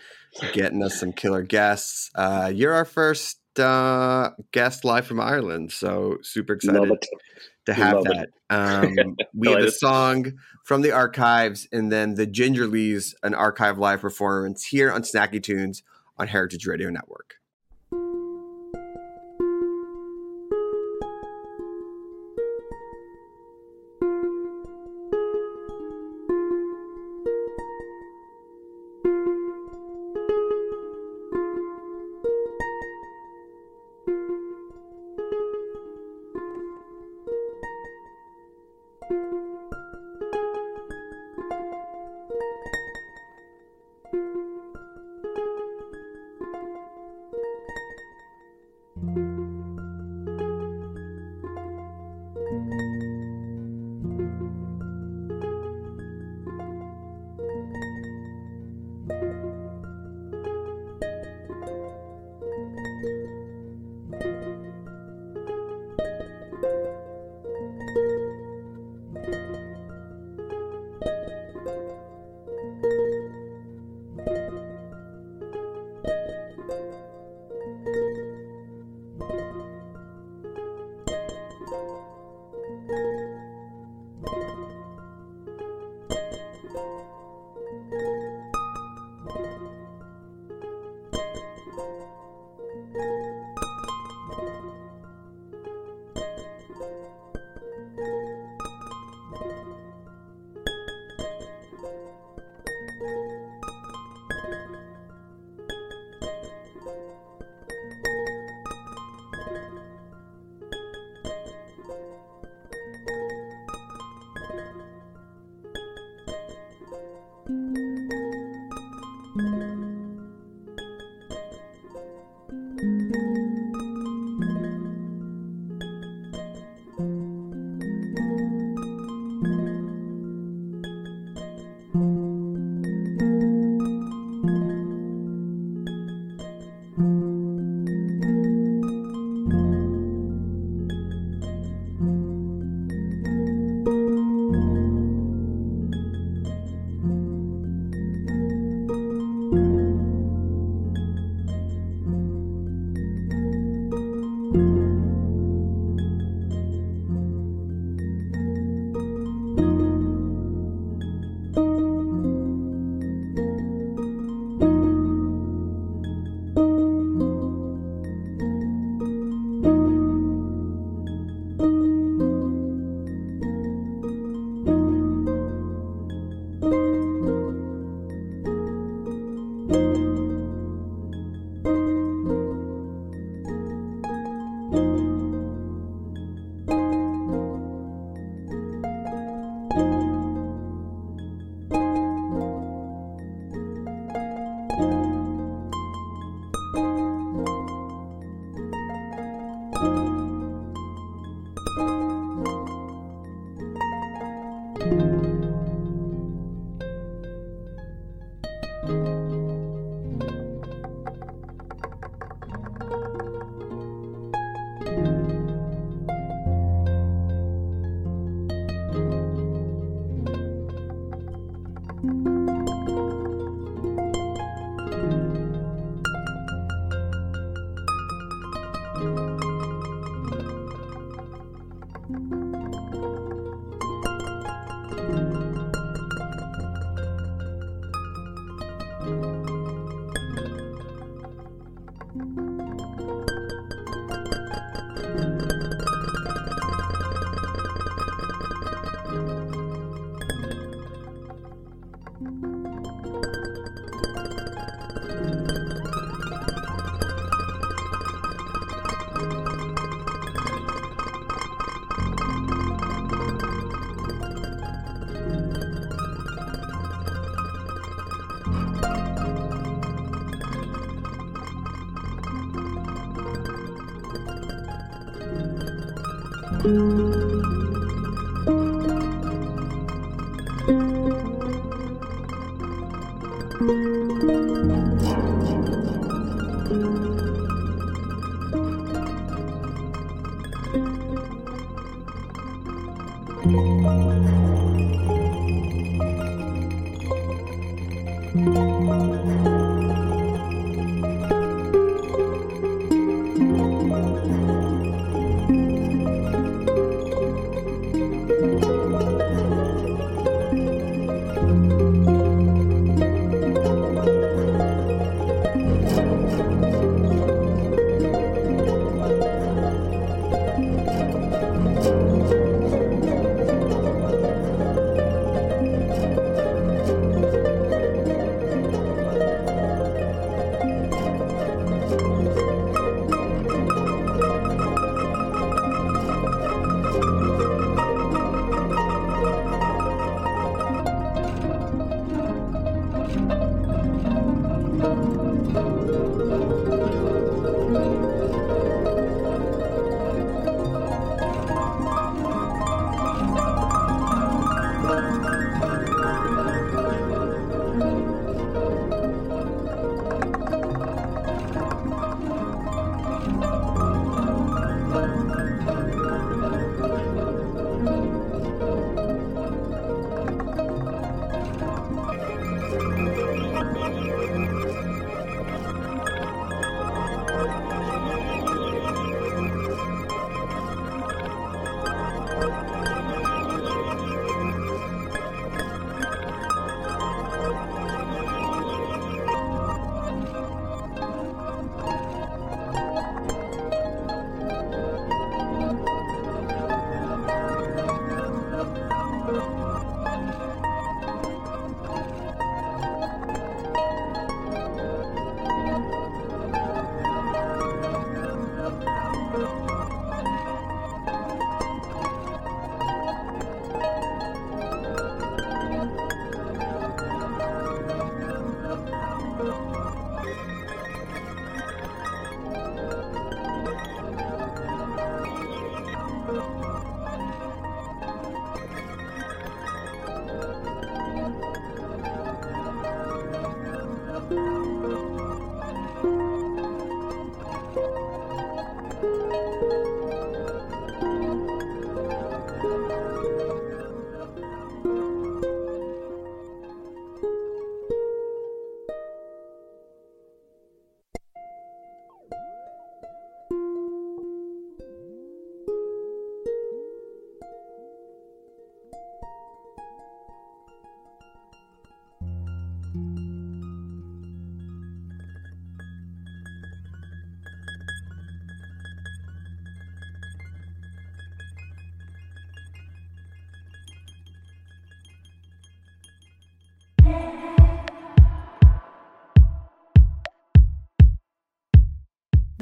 [0.54, 2.10] getting us some killer guests.
[2.16, 7.06] Uh, you're our first uh, guest live from Ireland, so super excited.
[7.68, 8.30] To have that.
[8.50, 14.00] Um, we have a song from the archives, and then the Gingerlys, an archive live
[14.00, 15.84] performance here on Snacky Tunes
[16.18, 17.36] on Heritage Radio Network.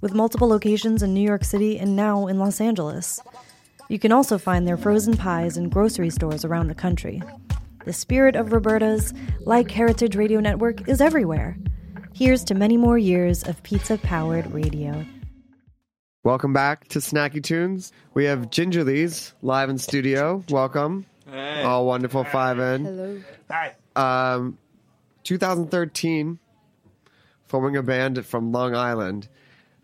[0.00, 3.20] with multiple locations in New York City and now in Los Angeles.
[3.88, 7.22] You can also find their frozen pies in grocery stores around the country.
[7.84, 11.56] The spirit of Roberta's, like Heritage Radio Network, is everywhere.
[12.14, 15.04] Here's to many more years of pizza powered radio.
[16.24, 17.92] Welcome back to Snacky Tunes.
[18.12, 20.44] We have Gingerlys live in studio.
[20.50, 21.06] Welcome.
[21.32, 22.84] All wonderful five in.
[22.84, 23.22] Hello.
[23.50, 23.74] Hi.
[23.96, 24.58] Um,
[25.24, 26.38] 2013,
[27.46, 29.28] forming a band from Long Island.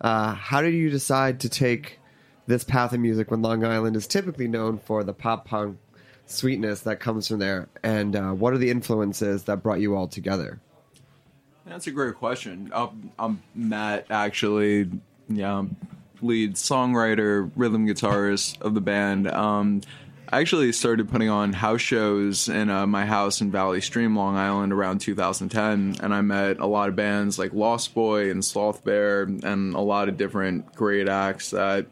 [0.05, 1.99] Uh, how did you decide to take
[2.47, 5.79] this path of music when Long Island is typically known for the pop punk
[6.27, 7.71] sweetness that comes from there?
[7.83, 10.61] And uh, what are the influences that brought you all together?
[11.65, 12.71] That's a great question.
[12.75, 14.91] Um, I'm Matt, actually.
[15.31, 15.65] Yeah,
[16.21, 19.27] lead songwriter, rhythm guitarist of the band.
[19.29, 19.81] Um,
[20.35, 24.35] I actually started putting on house shows in uh, my house in Valley Stream, Long
[24.35, 28.83] Island, around 2010, and I met a lot of bands like Lost Boy and Sloth
[28.83, 31.87] Bear, and a lot of different great acts that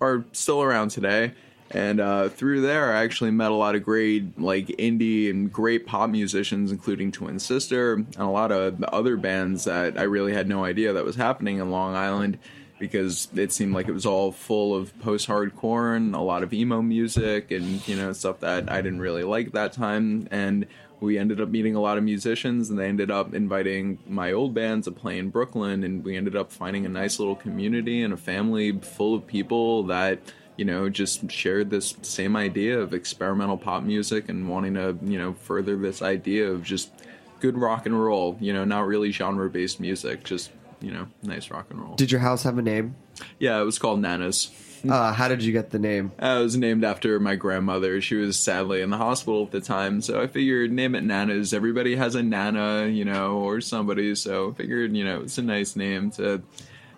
[0.00, 1.32] are still around today.
[1.70, 5.86] And uh, through there, I actually met a lot of great, like indie and great
[5.86, 10.48] pop musicians, including Twin Sister, and a lot of other bands that I really had
[10.48, 12.40] no idea that was happening in Long Island
[12.78, 16.80] because it seemed like it was all full of post-hardcore and a lot of emo
[16.82, 20.28] music and you know stuff that I didn't really like that time.
[20.30, 20.66] And
[21.00, 24.52] we ended up meeting a lot of musicians, and they ended up inviting my old
[24.52, 28.12] band to play in Brooklyn, and we ended up finding a nice little community and
[28.12, 30.18] a family full of people that
[30.58, 35.16] you know, just shared this same idea of experimental pop music and wanting to, you
[35.16, 36.90] know, further this idea of just
[37.38, 40.50] good rock and roll, you know, not really genre based music, just,
[40.80, 41.94] you know, nice rock and roll.
[41.94, 42.96] Did your house have a name?
[43.38, 44.50] yeah, it was called Nanas.
[44.88, 46.12] Uh, how did you get the name?
[46.22, 48.00] Uh, it was named after my grandmother.
[48.00, 51.52] She was sadly in the hospital at the time, so I figured name it Nanas.
[51.52, 55.42] Everybody has a Nana, you know, or somebody, so I figured, you know, it's a
[55.42, 56.42] nice name to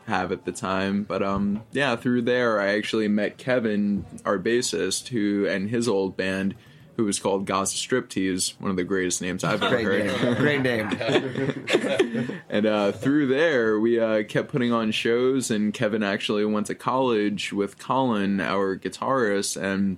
[0.07, 1.05] have at the time.
[1.05, 6.17] But um, yeah, through there, I actually met Kevin, our bassist, who and his old
[6.17, 6.55] band,
[7.01, 10.37] who was called Gaza Striptease, one of the greatest names I've ever Great heard.
[10.37, 12.37] Great name.
[12.51, 16.75] And uh, through there, we uh, kept putting on shows, and Kevin actually went to
[16.75, 19.57] college with Colin, our guitarist.
[19.57, 19.97] And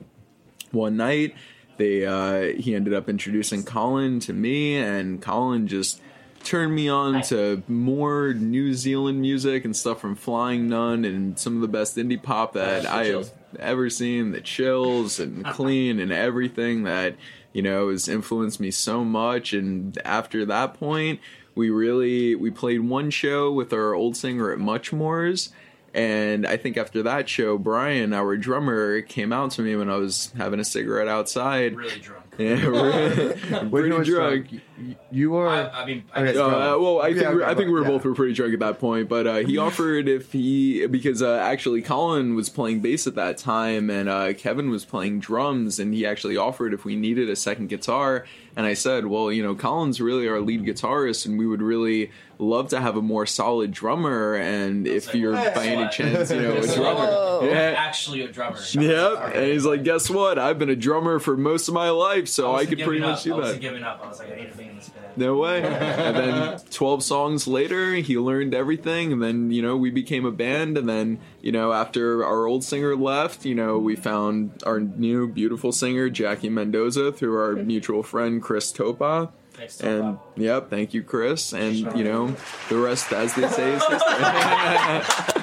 [0.71, 1.35] one night,
[1.79, 6.01] they uh, he ended up introducing Colin to me, and Colin just
[6.45, 11.57] turned me on to more New Zealand music and stuff from Flying Nun and some
[11.57, 14.33] of the best indie pop that I have ever seen.
[14.33, 17.17] The Chills and Clean and everything that
[17.53, 19.53] you know has influenced me so much.
[19.53, 21.21] And after that point,
[21.55, 25.51] we really we played one show with our old singer at Muchmore's.
[25.95, 29.97] And I think after that show, Brian, our drummer, came out to me when I
[29.97, 31.77] was having a cigarette outside.
[31.77, 32.19] really drunk.
[32.39, 33.35] Yeah, really,
[33.69, 34.49] pretty you was drunk.
[34.49, 35.47] drunk, you, you were.
[35.47, 36.83] I, I mean, I Okay, guess Uh, go.
[36.83, 37.89] well, I think Yeah, we're, I think we were yeah.
[37.89, 41.37] both were pretty drunk at that point, but uh, he offered if he because uh,
[41.43, 45.93] actually Colin was playing bass at that time and uh, Kevin was playing drums, and
[45.93, 48.25] he actually offered if we needed a second guitar,
[48.57, 52.11] and I said, well, you know, Colin's really our lead guitarist, and we would really
[52.43, 55.93] love to have a more solid drummer, and if like, you're "Guess by any what?"
[55.93, 57.45] chance, you know, a drummer, what?
[57.45, 57.75] yeah.
[57.79, 58.59] actually a drummer.
[58.73, 60.39] Yep, and he's like, "Guess what?
[60.39, 63.11] I've been a drummer for most of my life, so I, wasn't could pretty giving
[63.11, 64.01] much do I that." giving up.
[64.05, 65.07] I was like, I need to be in this band.
[65.17, 65.63] No way.
[65.63, 69.13] and then 12 songs later, he learned everything.
[69.13, 70.77] And then, you know, we became a band.
[70.77, 75.29] And then, you know, after our old singer left, you know, we found our new
[75.29, 79.31] beautiful singer, Jackie Mendoza, through our mutual friend, Chris Topa.
[79.55, 80.21] Thanks And Bob.
[80.37, 81.53] yep, thank you, Chris.
[81.53, 82.35] And, you know,
[82.69, 83.99] the rest, as they say, is history.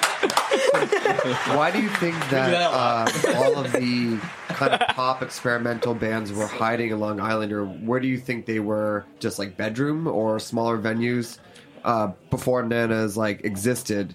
[1.56, 3.06] Why do you think that that uh,
[3.36, 8.00] all of the kind of pop experimental bands were hiding in Long Island, or where
[8.00, 9.04] do you think they were?
[9.18, 11.38] Just like bedroom or smaller venues
[11.84, 14.14] uh, before Nana's like existed?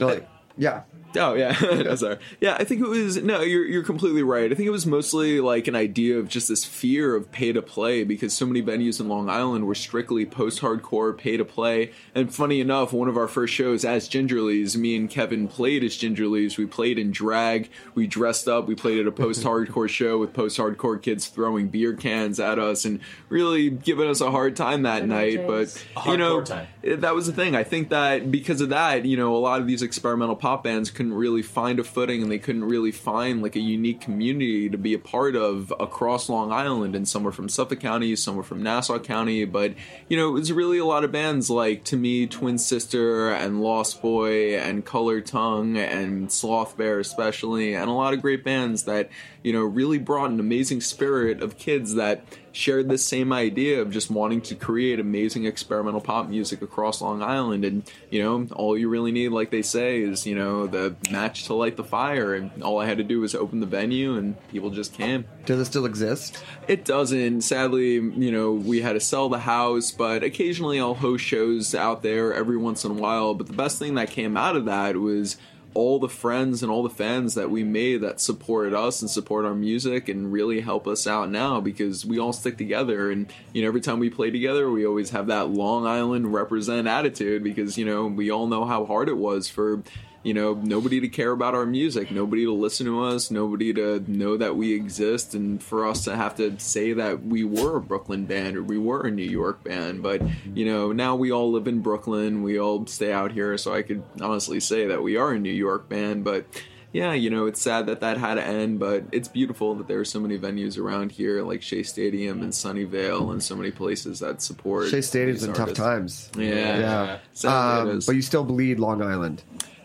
[0.00, 0.82] Like, Yeah.
[1.16, 2.18] Oh yeah, no, sorry.
[2.40, 3.40] Yeah, I think it was no.
[3.40, 4.50] You're you're completely right.
[4.50, 7.62] I think it was mostly like an idea of just this fear of pay to
[7.62, 11.92] play because so many venues in Long Island were strictly post-hardcore pay to play.
[12.14, 15.96] And funny enough, one of our first shows as Gingerlys, me and Kevin played as
[15.96, 16.56] Gingerlys.
[16.56, 17.70] We played in drag.
[17.94, 18.66] We dressed up.
[18.66, 23.00] We played at a post-hardcore show with post-hardcore kids throwing beer cans at us and
[23.28, 25.46] really giving us a hard time that night.
[25.46, 26.68] But you know, time.
[26.84, 27.54] That was the thing.
[27.54, 30.90] I think that because of that, you know, a lot of these experimental pop bands
[30.90, 34.76] couldn't really find a footing and they couldn't really find like a unique community to
[34.76, 36.96] be a part of across Long Island.
[36.96, 39.44] And some were from Suffolk County, some were from Nassau County.
[39.44, 39.74] But,
[40.08, 43.62] you know, it was really a lot of bands like To Me, Twin Sister, and
[43.62, 48.84] Lost Boy, and Color Tongue, and Sloth Bear, especially, and a lot of great bands
[48.84, 49.08] that,
[49.42, 53.90] you know, really brought an amazing spirit of kids that shared this same idea of
[53.90, 57.64] just wanting to create amazing experimental pop music across Long Island.
[57.64, 61.46] And, you know, all you really need, like they say, is, you know, the match
[61.46, 62.34] to light the fire.
[62.34, 65.24] And all I had to do was open the venue and people just came.
[65.46, 66.44] Does it still exist?
[66.68, 67.40] It doesn't.
[67.40, 72.02] Sadly, you know, we had to sell the house, but occasionally I'll host shows out
[72.02, 73.34] there every once in a while.
[73.34, 75.38] But the best thing that came out of that was
[75.74, 79.44] all the friends and all the fans that we made that supported us and support
[79.44, 83.10] our music and really help us out now because we all stick together.
[83.10, 86.86] And you know every time we play together we always have that long island represent
[86.86, 89.82] attitude because you know we all know how hard it was for
[90.22, 94.02] you know nobody to care about our music nobody to listen to us nobody to
[94.06, 97.80] know that we exist and for us to have to say that we were a
[97.80, 100.22] brooklyn band or we were a new york band but
[100.54, 103.82] you know now we all live in brooklyn we all stay out here so i
[103.82, 106.44] could honestly say that we are a new york band but
[106.92, 109.98] yeah, you know, it's sad that that had to end, but it's beautiful that there
[109.98, 114.20] are so many venues around here, like Shea Stadium and Sunnyvale, and so many places
[114.20, 114.90] that support.
[114.90, 116.30] Shea Stadium's in tough times.
[116.36, 117.18] Yeah, Yeah.
[117.32, 119.42] Sadly, Um, but you still bleed Long Island.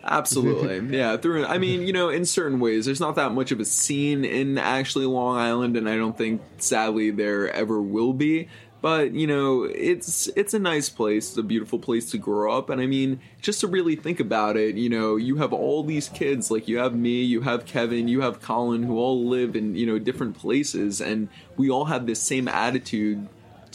[0.08, 0.96] Absolutely.
[0.96, 1.16] yeah.
[1.16, 4.24] Through I mean, you know, in certain ways, there's not that much of a scene
[4.24, 8.48] in actually Long Island, and I don't think sadly there ever will be.
[8.80, 12.70] But you know, it's it's a nice place, it's a beautiful place to grow up,
[12.70, 16.08] and I mean, just to really think about it, you know, you have all these
[16.08, 19.74] kids, like you have me, you have Kevin, you have Colin, who all live in
[19.74, 23.28] you know different places, and we all have this same attitude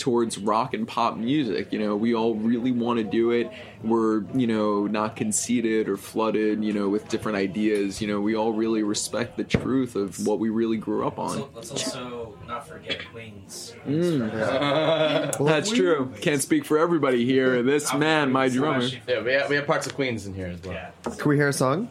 [0.04, 1.72] towards rock and pop music.
[1.72, 3.50] You know, we all really want to do it.
[3.84, 8.02] We're, you know, not conceited or flooded, you know, with different ideas.
[8.02, 11.46] You know, we all really respect the truth of what we really grew up on.
[11.56, 13.76] Let's also not forget Wings.
[13.88, 15.38] Mm.
[15.48, 16.12] That's true.
[16.20, 17.64] Can't speak for everybody here.
[17.64, 18.90] This man, my drummer.
[19.08, 20.74] Yeah, we have, we have parts of Queens in here as well.
[20.74, 20.92] Yeah.
[21.16, 21.88] Can we hear a song?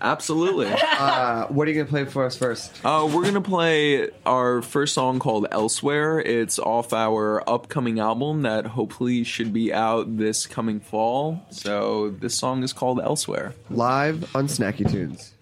[0.00, 0.72] Absolutely.
[0.98, 2.72] Uh, what are you gonna play for us first?
[2.82, 8.64] Uh, we're gonna play our first song called "Elsewhere." It's off our upcoming album that
[8.66, 11.42] hopefully should be out this coming fall.
[11.50, 15.34] So this song is called "Elsewhere." Live on Snacky Tunes.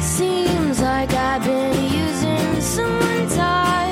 [0.00, 3.85] Seems like I've been using someone ties.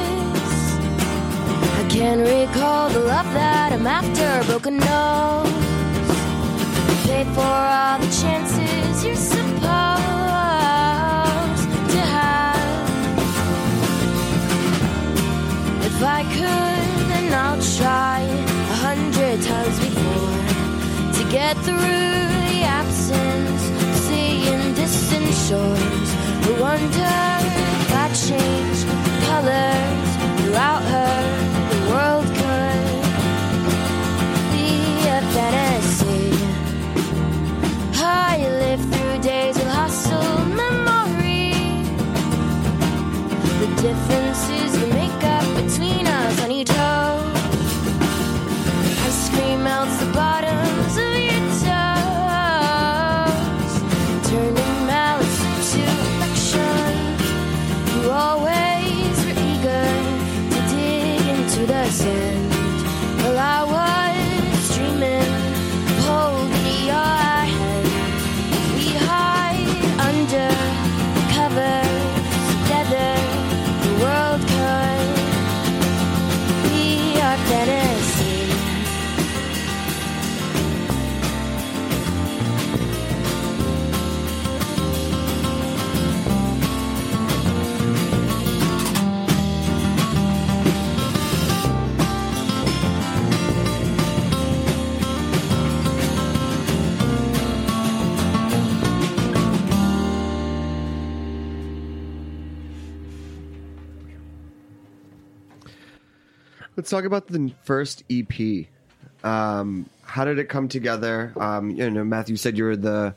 [1.95, 4.43] I can't recall the love that I'm after.
[4.51, 5.47] Broken nose.
[7.07, 9.63] Pay for all the chances you're supposed
[11.95, 12.89] to have.
[15.87, 20.43] If I could, then I'll try a hundred times before
[21.17, 23.63] to get through the absence,
[24.09, 26.11] seeing distant shores.
[26.43, 27.34] I wonder
[43.85, 44.24] The
[106.85, 108.67] Let's talk about the first EP.
[109.25, 111.33] Um, how did it come together?
[111.41, 113.15] Um, you know, Matthew said you were the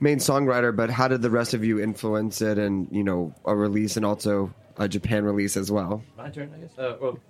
[0.00, 3.54] main songwriter, but how did the rest of you influence it and, you know, a
[3.54, 6.02] release and also a Japan release as well?
[6.18, 6.76] My turn, I guess.
[6.76, 7.20] Uh, well,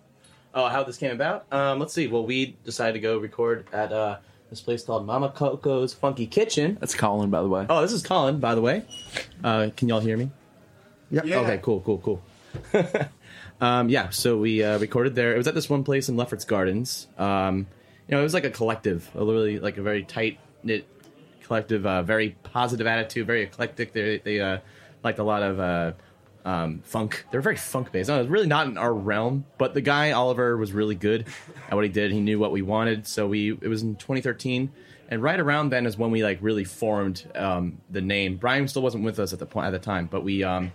[0.55, 1.45] oh, how this came about?
[1.53, 2.07] Um, let's see.
[2.07, 4.17] Well, we decided to go record at uh,
[4.49, 6.79] this place called Mama Coco's Funky Kitchen.
[6.81, 7.67] That's Colin, by the way.
[7.69, 8.83] Oh, this is Colin, by the way.
[9.45, 10.31] Uh, can y'all hear me?
[11.11, 11.27] Yep.
[11.27, 12.23] Okay, cool, cool, cool.
[13.61, 15.35] um, yeah, so we uh, recorded there.
[15.35, 17.09] It was at this one place in Lefferts Gardens.
[17.19, 17.67] Um,
[18.09, 20.87] you know, it was like a collective, a really like a very tight knit
[21.43, 23.93] collective, uh, very positive attitude, very eclectic.
[23.93, 24.59] They they uh,
[25.03, 25.93] liked a lot of uh,
[26.45, 27.25] um, funk.
[27.31, 28.11] They were very funk based.
[28.11, 31.27] It was really not in our realm, but the guy Oliver was really good
[31.69, 32.13] at what he did.
[32.13, 33.53] He knew what we wanted, so we.
[33.53, 34.71] It was in 2013,
[35.09, 38.37] and right around then is when we like really formed um, the name.
[38.37, 40.73] Brian still wasn't with us at the point at the time, but we um,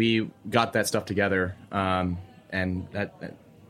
[0.00, 2.16] we got that stuff together, um,
[2.48, 3.12] and that,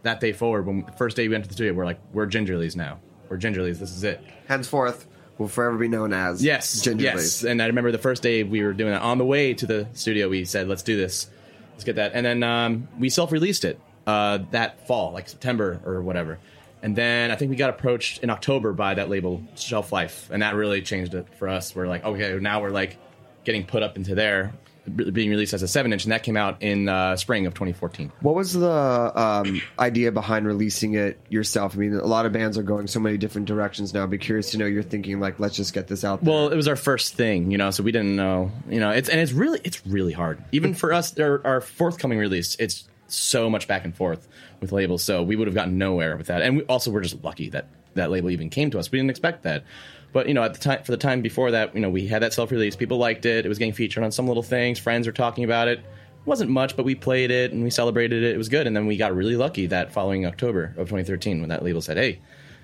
[0.05, 2.29] that day forward, when the first day we went to the studio, we're like, we're
[2.29, 3.01] Gingerlys now.
[3.29, 3.81] We're Gingerlys.
[3.81, 4.23] This is it.
[4.47, 5.09] Henceforth,
[5.39, 7.43] will forever be known as Yes, Ginger yes.
[7.43, 9.03] And I remember the first day we were doing that.
[9.03, 11.29] On the way to the studio, we said, "Let's do this.
[11.73, 16.01] Let's get that." And then um, we self-released it uh, that fall, like September or
[16.01, 16.39] whatever.
[16.81, 20.43] And then I think we got approached in October by that label Shelf Life, and
[20.43, 21.75] that really changed it for us.
[21.75, 22.99] We're like, okay, now we're like
[23.43, 24.53] getting put up into there,
[24.97, 28.13] being released as a seven-inch, and that came out in uh, spring of 2014.
[28.21, 31.75] What was the um, idea behind releasing it yourself?
[31.75, 34.03] I mean, a lot of bands are going so many different directions now.
[34.03, 36.33] I'd be curious to know you're thinking like, let's just get this out there.
[36.33, 39.09] Well, it was our first thing, you know, so we didn't know, you know, it's
[39.09, 40.43] and it's really it's really hard.
[40.53, 44.29] Even for us, our, our forthcoming release, it's so much back and forth
[44.61, 45.03] with labels.
[45.03, 47.67] So we would have gotten nowhere with that, and we also we're just lucky that
[47.95, 48.91] that label even came to us.
[48.91, 49.65] We didn't expect that.
[50.13, 52.23] But you know, at the time for the time before that, you know, we had
[52.23, 52.77] that self release.
[52.77, 53.47] People liked it.
[53.47, 54.79] It was getting featured on some little things.
[54.79, 55.79] Friends were talking about it.
[55.79, 55.85] It
[56.27, 58.35] wasn't much, but we played it and we celebrated it.
[58.35, 58.67] It was good.
[58.67, 61.97] And then we got really lucky that following October of 2013 when that label said,
[61.97, 62.21] "Hey."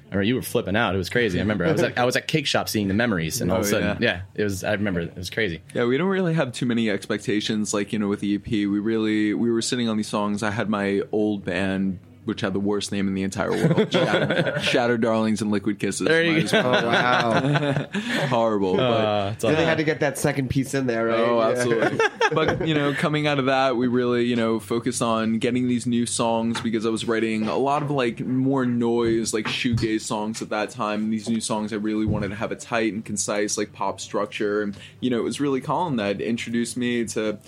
[0.09, 0.95] I remember you were flipping out.
[0.95, 1.37] It was crazy.
[1.41, 3.57] I remember I was at, I was at Cake Shop seeing the memories, and all
[3.57, 4.09] oh, of a Oh, sudden, yeah.
[4.09, 4.63] yeah, it was.
[4.63, 5.63] I remember it was crazy.
[5.75, 7.75] Yeah, we don't really have too many expectations.
[7.75, 10.45] Like you know, with the EP, we really we were sitting on these songs.
[10.45, 14.61] I had my old band, which had the worst name in the entire world, Shatter,
[14.61, 16.07] Shattered Darlings and Liquid Kisses.
[16.07, 17.87] There you Might as oh wow!
[18.29, 18.77] horrible.
[18.77, 21.19] but Uh, it's all they had to get that second piece in there, right?
[21.19, 21.49] Oh, Yeah.
[21.49, 22.01] absolutely.
[22.33, 25.87] but you know, coming out of that, we really you know focused on getting these
[25.87, 30.43] new songs because I was writing a lot of like more noise, like shoegaze songs
[30.43, 31.05] at that time.
[31.05, 34.01] And these new songs, I really wanted to have a tight and concise like pop
[34.01, 34.63] structure.
[34.63, 37.39] And you know, it was really Colin that introduced me to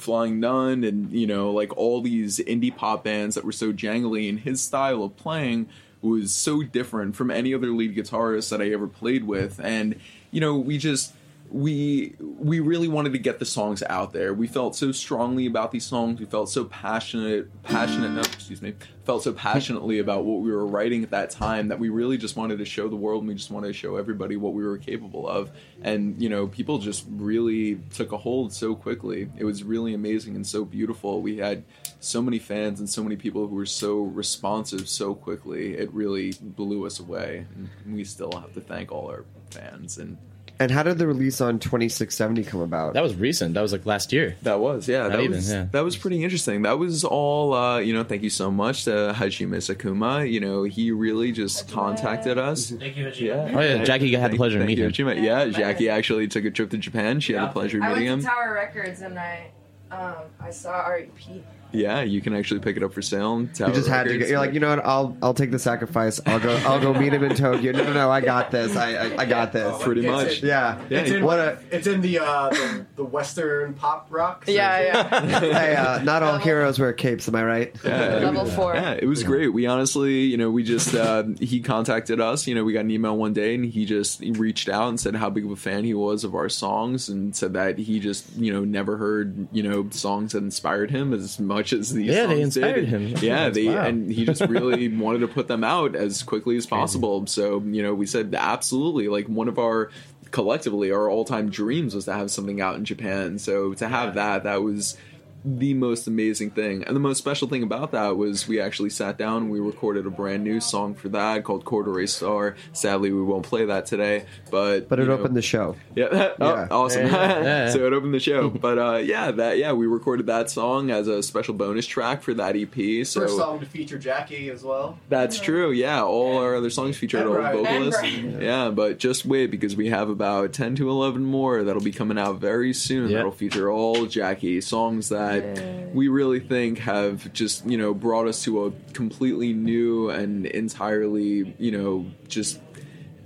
[0.00, 4.28] Flying Nun and you know like all these indie pop bands that were so jangly
[4.28, 5.68] and his style of playing
[6.02, 9.60] was so different from any other lead guitarist that I ever played with.
[9.62, 11.12] And you know we just
[11.50, 14.32] we we really wanted to get the songs out there.
[14.32, 16.20] We felt so strongly about these songs.
[16.20, 18.74] We felt so passionate passionate no, excuse me.
[19.04, 22.36] Felt so passionately about what we were writing at that time that we really just
[22.36, 24.78] wanted to show the world and we just wanted to show everybody what we were
[24.78, 25.50] capable of.
[25.82, 29.28] And you know, people just really took a hold so quickly.
[29.36, 31.20] It was really amazing and so beautiful.
[31.20, 31.64] We had
[31.98, 35.74] so many fans and so many people who were so responsive so quickly.
[35.74, 37.46] It really blew us away.
[37.56, 40.16] And we still have to thank all our fans and
[40.60, 42.92] And how did the release on 2670 come about?
[42.92, 43.54] That was recent.
[43.54, 44.36] That was like last year.
[44.42, 45.04] That was, yeah.
[45.04, 45.66] Not that even, was yeah.
[45.72, 46.62] that was pretty interesting.
[46.62, 48.04] That was all, uh, you know.
[48.04, 50.30] Thank you so much to Hajime Sakuma.
[50.30, 52.70] You know, he really just contacted us.
[52.70, 53.20] Thank you, Hajime.
[53.20, 53.52] Yeah.
[53.54, 54.92] Oh, yeah, Jackie had the pleasure to thank meet you, him.
[54.92, 55.24] Hajime.
[55.24, 57.20] Yeah, Jackie actually took a trip to Japan.
[57.20, 58.30] She had the pleasure of I went meeting to him.
[58.30, 59.50] Tower Records and I,
[59.90, 61.42] um, I saw our EP.
[61.72, 63.36] Yeah, you can actually pick it up for sale.
[63.36, 64.10] in Tower you just had to.
[64.10, 64.18] Records.
[64.24, 64.84] Get, you're like, you know what?
[64.84, 66.20] I'll I'll take the sacrifice.
[66.26, 66.54] I'll go.
[66.66, 67.72] I'll go meet him in Tokyo.
[67.72, 68.10] No, no, no.
[68.10, 68.76] I got this.
[68.76, 69.82] I I, I got this.
[69.82, 70.38] pretty much.
[70.38, 70.44] it.
[70.44, 70.80] Yeah.
[70.88, 71.58] Yeah, It's in, What a.
[71.70, 74.44] it's in the, uh, the the Western pop rock.
[74.46, 75.20] Yeah, yeah.
[75.60, 77.28] Hey, uh, not all heroes wear capes.
[77.28, 77.76] Am I right?
[77.84, 78.74] Yeah, it Level was- four.
[78.74, 79.48] Yeah, it was great.
[79.48, 82.46] We honestly, you know, we just uh, he contacted us.
[82.46, 84.98] You know, we got an email one day, and he just he reached out and
[84.98, 88.00] said how big of a fan he was of our songs, and said that he
[88.00, 92.06] just you know never heard you know songs that inspired him as much as these.
[92.06, 92.64] Yeah, they songs did.
[92.64, 93.14] inspired him.
[93.20, 93.84] Yeah, they Wow.
[93.84, 97.26] and he just really wanted to put them out as quickly as possible.
[97.26, 99.08] So you know, we said absolutely.
[99.08, 99.90] Like one of our
[100.30, 103.38] collectively our all-time dreams was to have something out in Japan.
[103.38, 104.96] So to have that, that was
[105.44, 106.84] the most amazing thing.
[106.84, 110.06] And the most special thing about that was we actually sat down and we recorded
[110.06, 112.56] a brand new song for that called Corduroy Star.
[112.72, 115.76] Sadly, we won't play that today, but But it know- opened the show.
[115.96, 116.68] yeah, oh, Yeah.
[116.70, 117.06] awesome.
[117.06, 117.68] yeah.
[117.72, 118.50] so it opened the show.
[118.60, 122.34] But uh, yeah, that yeah, we recorded that song as a special bonus track for
[122.34, 123.06] that EP.
[123.06, 124.98] So First song to feature Jackie as well.
[125.08, 125.70] that's true.
[125.72, 127.64] Yeah, all our other songs featured And old Brian.
[127.64, 128.02] vocalists.
[128.02, 131.92] And Yeah, but just wait because we have about ten to eleven more that'll be
[131.92, 133.08] coming out very soon.
[133.08, 133.16] Yeah.
[133.18, 138.26] That'll feature all Jackie songs that that we really think have just you know brought
[138.26, 142.60] us to a completely new and entirely you know just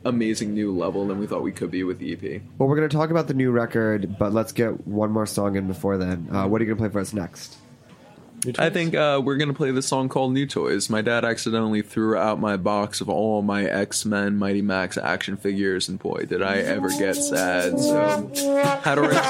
[0.04, 2.42] amazing new level than we thought we could be with the E EP.
[2.58, 5.56] Well, we're going to talk about the new record, but let's get one more song
[5.56, 6.28] in before then.
[6.30, 7.56] Uh, what are you going to play for us next?
[8.58, 12.16] I think uh, we're gonna play this song called "New Toys." My dad accidentally threw
[12.16, 16.42] out my box of all my X Men, Mighty Max action figures, and boy, did
[16.42, 17.78] I ever get sad.
[17.80, 18.30] So,
[18.82, 19.24] had to write.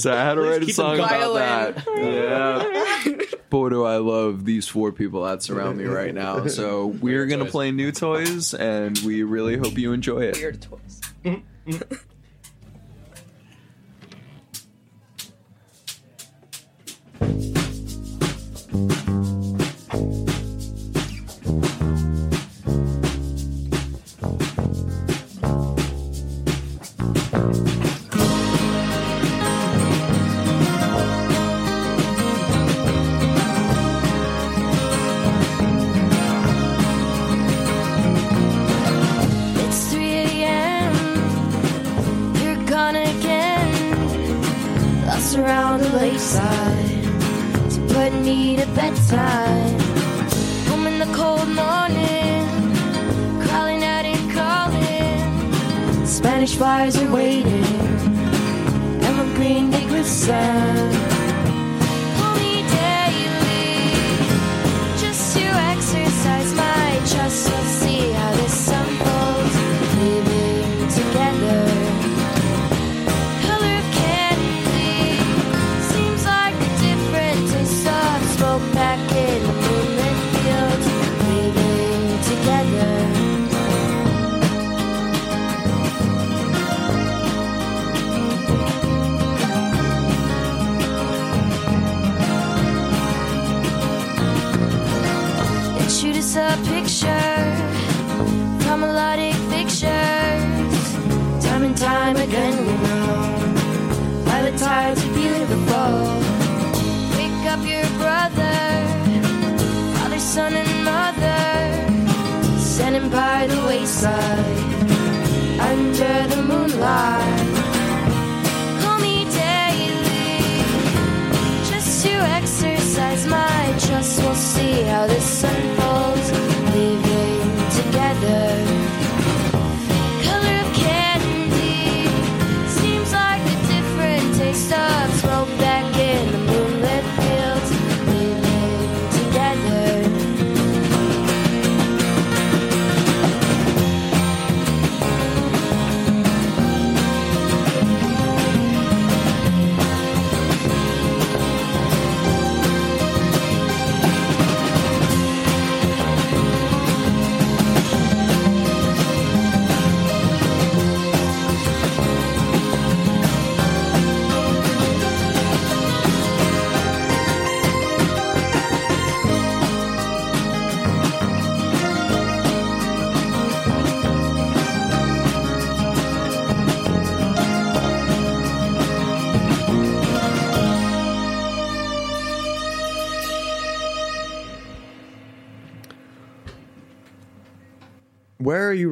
[0.00, 1.84] so I had to write a song about that.
[1.96, 3.38] Yeah.
[3.50, 6.46] Boy, do I love these four people that surround me right now.
[6.46, 10.36] So we're gonna play "New Toys," and we really hope you enjoy it.
[10.36, 11.00] Weird toys.
[17.24, 17.51] It's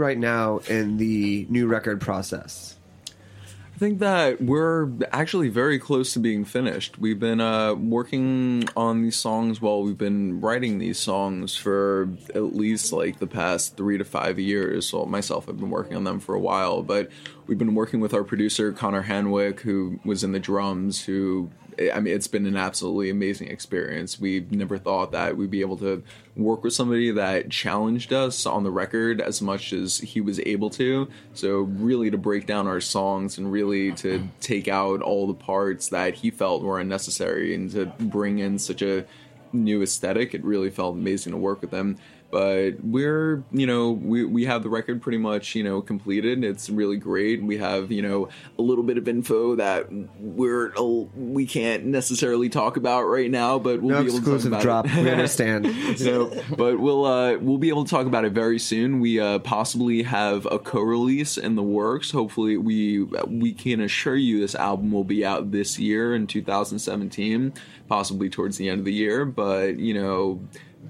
[0.00, 2.76] right now in the new record process?
[3.06, 6.98] I think that we're actually very close to being finished.
[6.98, 12.54] We've been uh, working on these songs while we've been writing these songs for at
[12.54, 14.88] least like the past three to five years.
[14.88, 17.10] So myself, I've been working on them for a while, but
[17.46, 21.50] we've been working with our producer Connor Hanwick, who was in the drums, who
[21.80, 24.20] I mean, it's been an absolutely amazing experience.
[24.20, 26.02] We never thought that we'd be able to
[26.36, 30.68] work with somebody that challenged us on the record as much as he was able
[30.70, 31.08] to.
[31.32, 35.88] So, really, to break down our songs and really to take out all the parts
[35.88, 39.06] that he felt were unnecessary and to bring in such a
[39.52, 41.96] new aesthetic, it really felt amazing to work with them
[42.30, 46.70] but we're you know we we have the record pretty much you know completed it's
[46.70, 48.28] really great we have you know
[48.58, 49.86] a little bit of info that
[50.18, 50.72] we're
[51.14, 54.62] we can't necessarily talk about right now but we'll No be able exclusive to talk
[54.62, 54.86] drop.
[54.86, 55.02] it.
[55.02, 55.64] We understand.
[56.00, 59.38] know, but we'll uh we'll be able to talk about it very soon we uh
[59.40, 64.92] possibly have a co-release in the works hopefully we we can assure you this album
[64.92, 67.52] will be out this year in 2017
[67.88, 70.40] possibly towards the end of the year but you know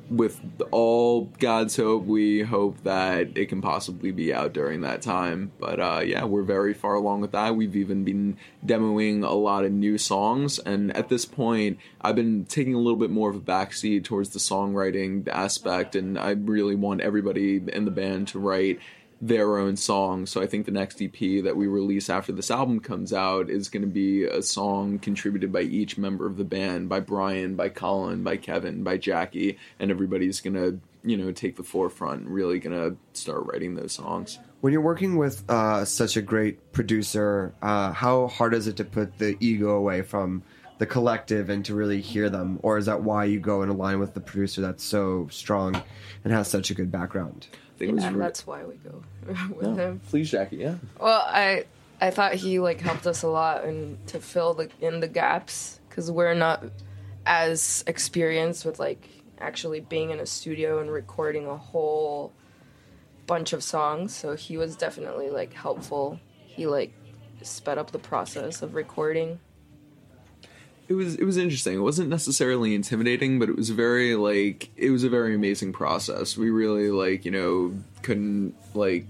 [0.08, 5.52] with all God's hope, we hope that it can possibly be out during that time.
[5.58, 7.56] But uh, yeah, we're very far along with that.
[7.56, 12.44] We've even been demoing a lot of new songs, and at this point, I've been
[12.44, 16.74] taking a little bit more of a backseat towards the songwriting aspect, and I really
[16.74, 18.80] want everybody in the band to write
[19.20, 20.24] their own song.
[20.24, 23.68] So I think the next EP that we release after this album comes out is
[23.68, 27.68] going to be a song contributed by each member of the band, by Brian, by
[27.68, 32.58] Colin, by Kevin, by Jackie, and everybody's going to, you know, take the forefront, really
[32.58, 34.38] going to start writing those songs.
[34.62, 38.84] When you're working with uh, such a great producer, uh, how hard is it to
[38.84, 40.42] put the ego away from
[40.80, 42.58] the collective and to really hear them?
[42.62, 45.80] Or is that why you go and align with the producer that's so strong
[46.24, 47.46] and has such a good background?
[47.78, 49.02] think it was Yeah, re- that's why we go
[49.54, 50.00] with No, him.
[50.08, 50.56] Please, Jackie.
[50.56, 50.74] Yeah.
[50.98, 51.64] Well, I
[52.00, 55.80] I thought he like helped us a lot and to fill the in the gaps
[55.88, 56.64] because we're not
[57.26, 59.06] as experienced with like
[59.38, 62.32] actually being in a studio and recording a whole
[63.26, 64.14] bunch of songs.
[64.14, 66.18] So he was definitely like helpful.
[66.46, 66.92] He like
[67.42, 69.40] sped up the process of recording.
[70.90, 71.76] It was it was interesting.
[71.76, 76.36] It wasn't necessarily intimidating, but it was very like it was a very amazing process.
[76.36, 79.06] We really like you know couldn't like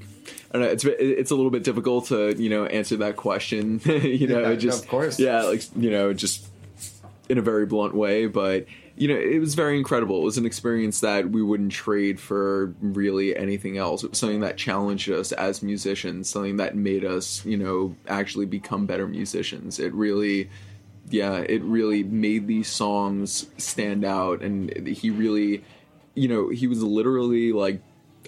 [0.53, 0.69] I don't know.
[0.69, 3.81] It's it's a little bit difficult to you know answer that question.
[3.87, 5.19] you know, Yeah, just of course.
[5.19, 6.47] yeah, like you know, just
[7.31, 8.67] in a very blunt way, but
[8.97, 10.21] you know, it was very incredible.
[10.21, 14.05] It was an experience that we wouldn't trade for really anything else.
[14.05, 18.45] It was something that challenged us as musicians, something that made us, you know, actually
[18.45, 19.79] become better musicians.
[19.79, 20.51] It really
[21.11, 25.65] yeah, it really made these songs stand out and he really
[26.15, 27.81] you know, he was literally like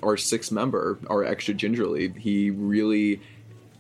[0.03, 2.13] our sixth member, our extra gingerly.
[2.17, 3.21] He really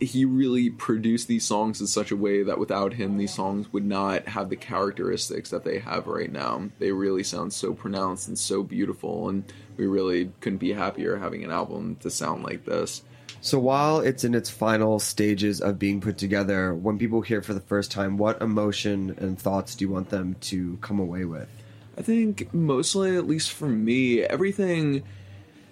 [0.00, 3.84] he really produced these songs in such a way that without him these songs would
[3.84, 8.36] not have the characteristics that they have right now they really sound so pronounced and
[8.36, 9.44] so beautiful and
[9.76, 13.02] we really couldn't be happier having an album to sound like this
[13.44, 17.54] So while it's in its final stages of being put together, when people hear for
[17.54, 21.48] the first time, what emotion and thoughts do you want them to come away with?
[21.98, 25.02] I think mostly, at least for me, everything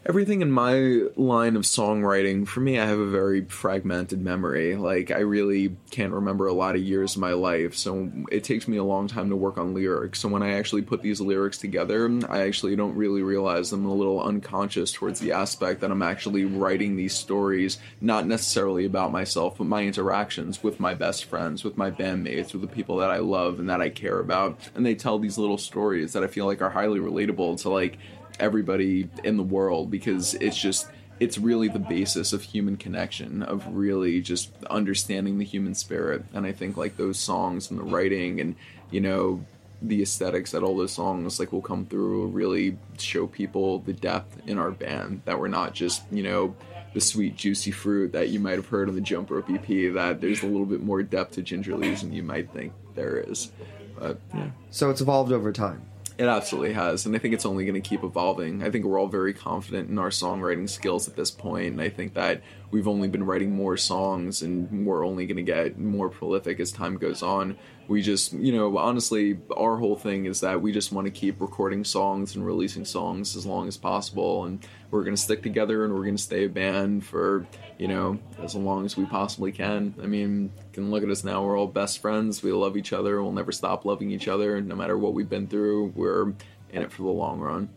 [0.07, 4.75] everything in my line of songwriting, for me I have a very fragmented memory.
[4.77, 8.67] Like I really can't remember a lot of years of my life, so it takes
[8.67, 10.21] me a long time to work on lyrics.
[10.21, 13.95] So when I actually put these lyrics together, I actually don't really realize I'm a
[13.95, 19.59] little unconscious towards the aspect that I'm actually writing these stories not necessarily about myself,
[19.59, 23.19] but my interactions with my best friends, with my bandmates, with the people that I
[23.19, 24.59] love and that I care about.
[24.75, 27.99] And they tell these little stories that I feel like are highly relatable to like
[28.41, 30.89] everybody in the world because it's just
[31.19, 36.25] it's really the basis of human connection of really just understanding the human spirit.
[36.35, 38.57] And i think like those songs and the writing and
[38.91, 39.45] you know
[39.83, 43.95] the aesthetics that all those songs like will come through will really show people the
[43.95, 46.55] depth in our band that we're not just you know
[46.93, 50.21] the sweet juicy fruit that you might have heard on the jump rope ep that
[50.21, 53.53] there's a little bit more depth to Gingerlys than you might think there is.
[53.99, 54.51] But yeah.
[54.71, 55.83] So it's evolved over time.
[56.21, 58.63] It absolutely has, and I think it's only going to keep evolving.
[58.63, 61.89] I think we're all very confident in our songwriting skills at this point, and I
[61.89, 66.09] think that we've only been writing more songs, and we're only going to get more
[66.09, 67.57] prolific as time goes on.
[67.89, 71.41] We just, you know, honestly, our whole thing is that we just want to keep
[71.41, 75.85] recording songs and releasing songs as long as possible, and we're going to stick together
[75.85, 77.47] and we're going to stay a band for,
[77.79, 79.95] you know, as long as we possibly can.
[80.01, 83.21] I mean, can look at us now, we're all best friends, we love each other,
[83.23, 86.33] we'll never stop loving each other, no matter what we've been through, we're
[86.73, 87.69] in it for the long run.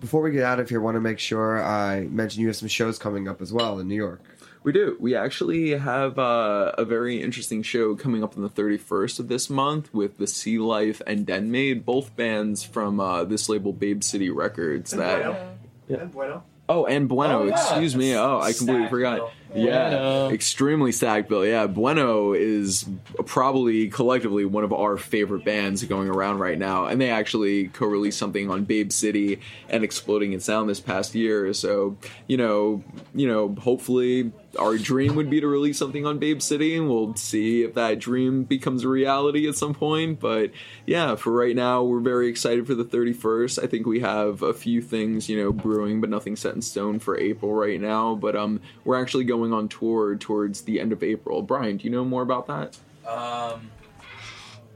[0.00, 2.56] Before we get out of here, I want to make sure I mention you have
[2.56, 4.22] some shows coming up as well in New York.
[4.62, 4.96] We do.
[5.00, 9.48] We actually have uh, a very interesting show coming up on the 31st of this
[9.48, 14.28] month with the Sea Life and Den-Mate, both bands from uh, this label, Babe City
[14.28, 14.92] Records.
[14.92, 16.02] And that Bueno.
[16.02, 16.42] And Bueno.
[16.70, 17.52] Oh, and Bueno, Oh, yeah.
[17.52, 18.14] excuse me.
[18.14, 19.32] Oh, I completely Stacked forgot.
[19.52, 20.30] Yeah, Bueno.
[20.30, 21.44] extremely stacked bill.
[21.44, 22.86] Yeah, Bueno is
[23.26, 28.16] probably collectively one of our favorite bands going around right now, and they actually co-released
[28.16, 31.52] something on Babe City and Exploding in Sound this past year.
[31.52, 31.96] So,
[32.28, 36.76] you know, you know, hopefully our dream would be to release something on Babe City,
[36.76, 40.18] and we'll see if that dream becomes a reality at some point.
[40.18, 40.50] But
[40.86, 43.62] yeah, for right now, we're very excited for the 31st.
[43.62, 46.98] I think we have a few things, you know, brewing, but nothing set in stone
[46.98, 48.14] for April right now.
[48.14, 51.42] But um, we're actually going on tour towards the end of April.
[51.42, 52.76] Brian, do you know more about that?
[53.08, 53.70] Um,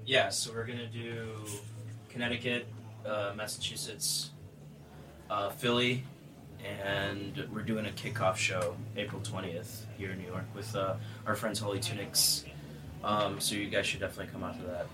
[0.07, 1.27] yeah, so we're gonna do
[2.11, 2.67] Connecticut,
[3.05, 4.31] uh, Massachusetts,
[5.31, 6.05] uh, Philly,
[6.65, 10.95] and we're doing a kickoff show April twentieth here in New York with uh,
[11.27, 12.45] our friends Holy Tunics
[13.03, 14.87] Um, so you guys should definitely come out to that.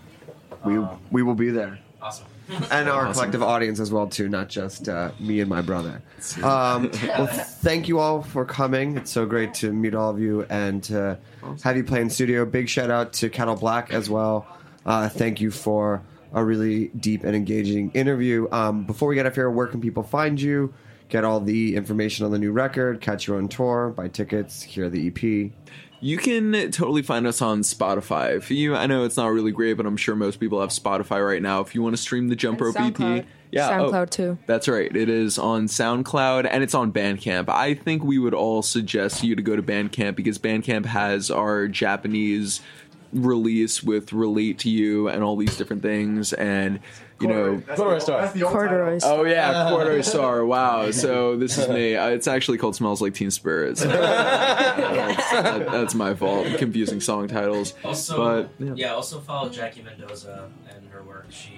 [0.64, 1.78] We Um, we will be there.
[2.02, 2.26] awesome.
[2.72, 3.12] and our Awesome.
[3.12, 6.02] collective audience as well too, not just uh, me and my brother.
[6.42, 8.96] Um, well, thank you all for coming.
[8.98, 11.18] It's so great to meet all of you and to
[11.62, 12.44] have you play in studio.
[12.44, 14.46] Big shout out to Kettle Black as well.
[14.84, 16.02] Uh, thank you for
[16.32, 18.48] a really deep and engaging interview.
[18.52, 20.74] Um, before we get up here, where can people find you?
[21.10, 24.88] Get all the information on the new record, catch you on tour, buy tickets, hear
[24.88, 25.50] the EP.
[26.02, 28.36] You can totally find us on Spotify.
[28.36, 31.26] If you, I know it's not really great, but I'm sure most people have Spotify
[31.26, 31.60] right now.
[31.60, 34.38] If you want to stream the Jump Rope EP, yeah, oh, SoundCloud too.
[34.46, 34.94] That's right.
[34.94, 37.48] It is on SoundCloud and it's on Bandcamp.
[37.48, 41.66] I think we would all suggest you to go to Bandcamp because Bandcamp has our
[41.66, 42.60] Japanese
[43.12, 46.32] release with Relate to You and all these different things.
[46.32, 46.78] And,
[47.20, 49.02] you know, That's the old- that's the old Corduroys.
[49.04, 50.44] Oh yeah, corduroy star.
[50.44, 50.90] Wow.
[50.90, 51.96] So this is me.
[51.96, 56.46] Uh, it's actually called "Smells Like Teen Spirit." So, that's, that- that's my fault.
[56.58, 57.74] Confusing song titles.
[57.84, 58.72] Also, But, yeah.
[58.76, 58.92] yeah.
[58.94, 61.26] also follow Jackie Mendoza and her work.
[61.30, 61.52] She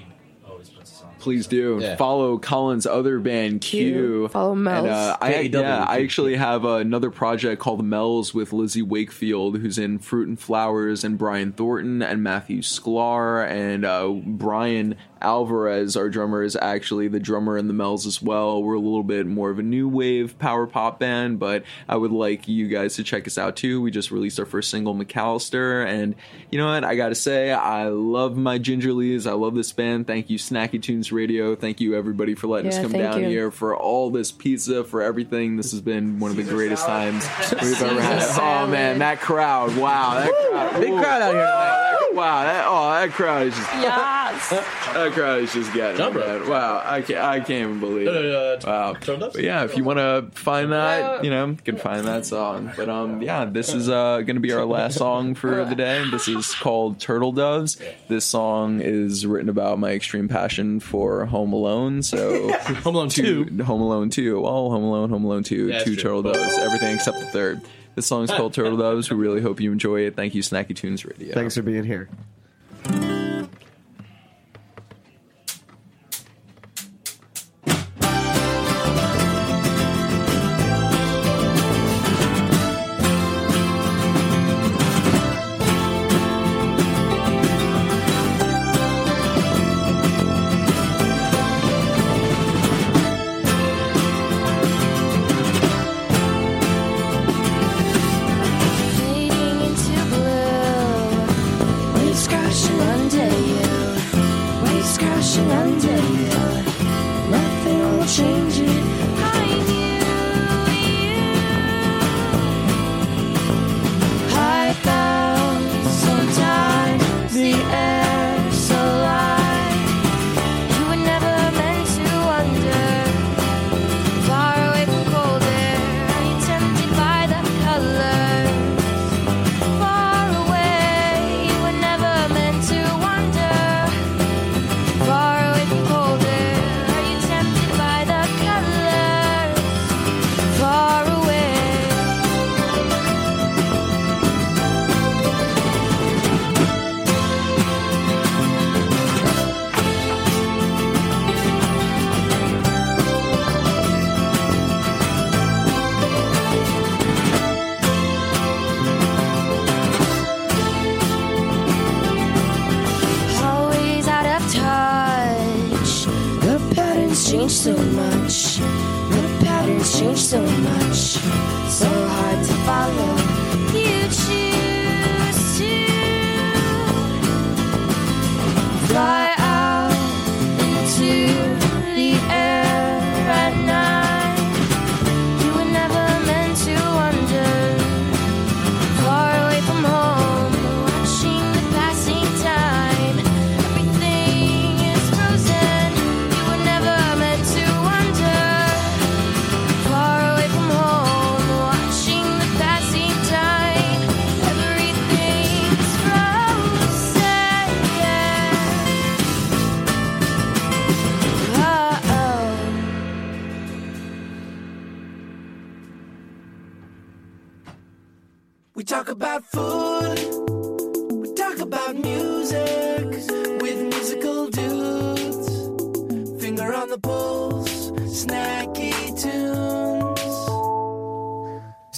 [0.48, 1.10] always puts us on.
[1.18, 1.97] Please do Yeah.
[1.97, 3.93] follow Colin's other band Q.
[3.93, 4.28] Q.
[4.28, 4.84] Follow Mel's.
[4.86, 5.66] And, uh, I, K-E-W.
[5.66, 10.39] yeah, I actually have another project called Mel's with Lizzie Wakefield, who's in Fruit and
[10.39, 17.08] Flowers, and Brian Thornton and Matthew Sklar, and uh, Brian Alvarez, our drummer, is actually
[17.08, 18.62] the drummer in the Mel's as well.
[18.62, 22.12] We're a little bit more of a new wave power pop band, but I would
[22.12, 23.80] like you guys to check us out too.
[23.80, 26.14] We just released our first single, McAllister, and
[26.50, 26.84] you know what?
[26.84, 29.26] I gotta say, I love my Gingerlys.
[29.26, 30.06] I love this band.
[30.06, 31.54] Thank you, Snacky Tunes Radio.
[31.54, 33.28] Thank you, everybody, for letting us come down you.
[33.28, 35.56] here for all this pizza, for everything.
[35.56, 37.26] This has been one of the greatest times
[37.62, 38.22] we've ever had.
[38.22, 39.76] Caesar Oh man, that crowd!
[39.76, 40.80] Wow, that crowd!
[40.80, 41.91] Big crowd out here tonight.
[42.14, 44.51] Wow, that, oh, that crowd is just Yes.
[44.94, 46.40] that crowd is just getting Jump it, rope.
[46.43, 46.51] man.
[46.51, 48.22] Wow, I can't, I can't even believe No, no, it.
[48.32, 48.93] no, uh, Wow.
[48.94, 49.34] turtle doves?
[49.34, 52.70] But yeah, if you want to find that, you know, you can find that song.
[52.76, 56.05] But um, yeah, this is uh going to be our last song for the day.
[56.10, 57.78] This is called Turtle Doves.
[58.09, 62.02] This song is written about my extreme passion for Home Alone.
[62.02, 62.52] So
[62.84, 63.64] Home Alone two, 2.
[63.64, 64.40] Home Alone two.
[64.40, 66.02] Well, Home Alone, Home Alone two, Yeah, that's two true.
[66.02, 67.60] Turtle Doves, everything except the third.
[67.94, 69.10] This song is called Turtle Doves.
[69.10, 70.16] We really hope you enjoy it.
[70.16, 71.35] Thank you, Snacky Tunes Radio.
[71.35, 72.09] Thanks for being here.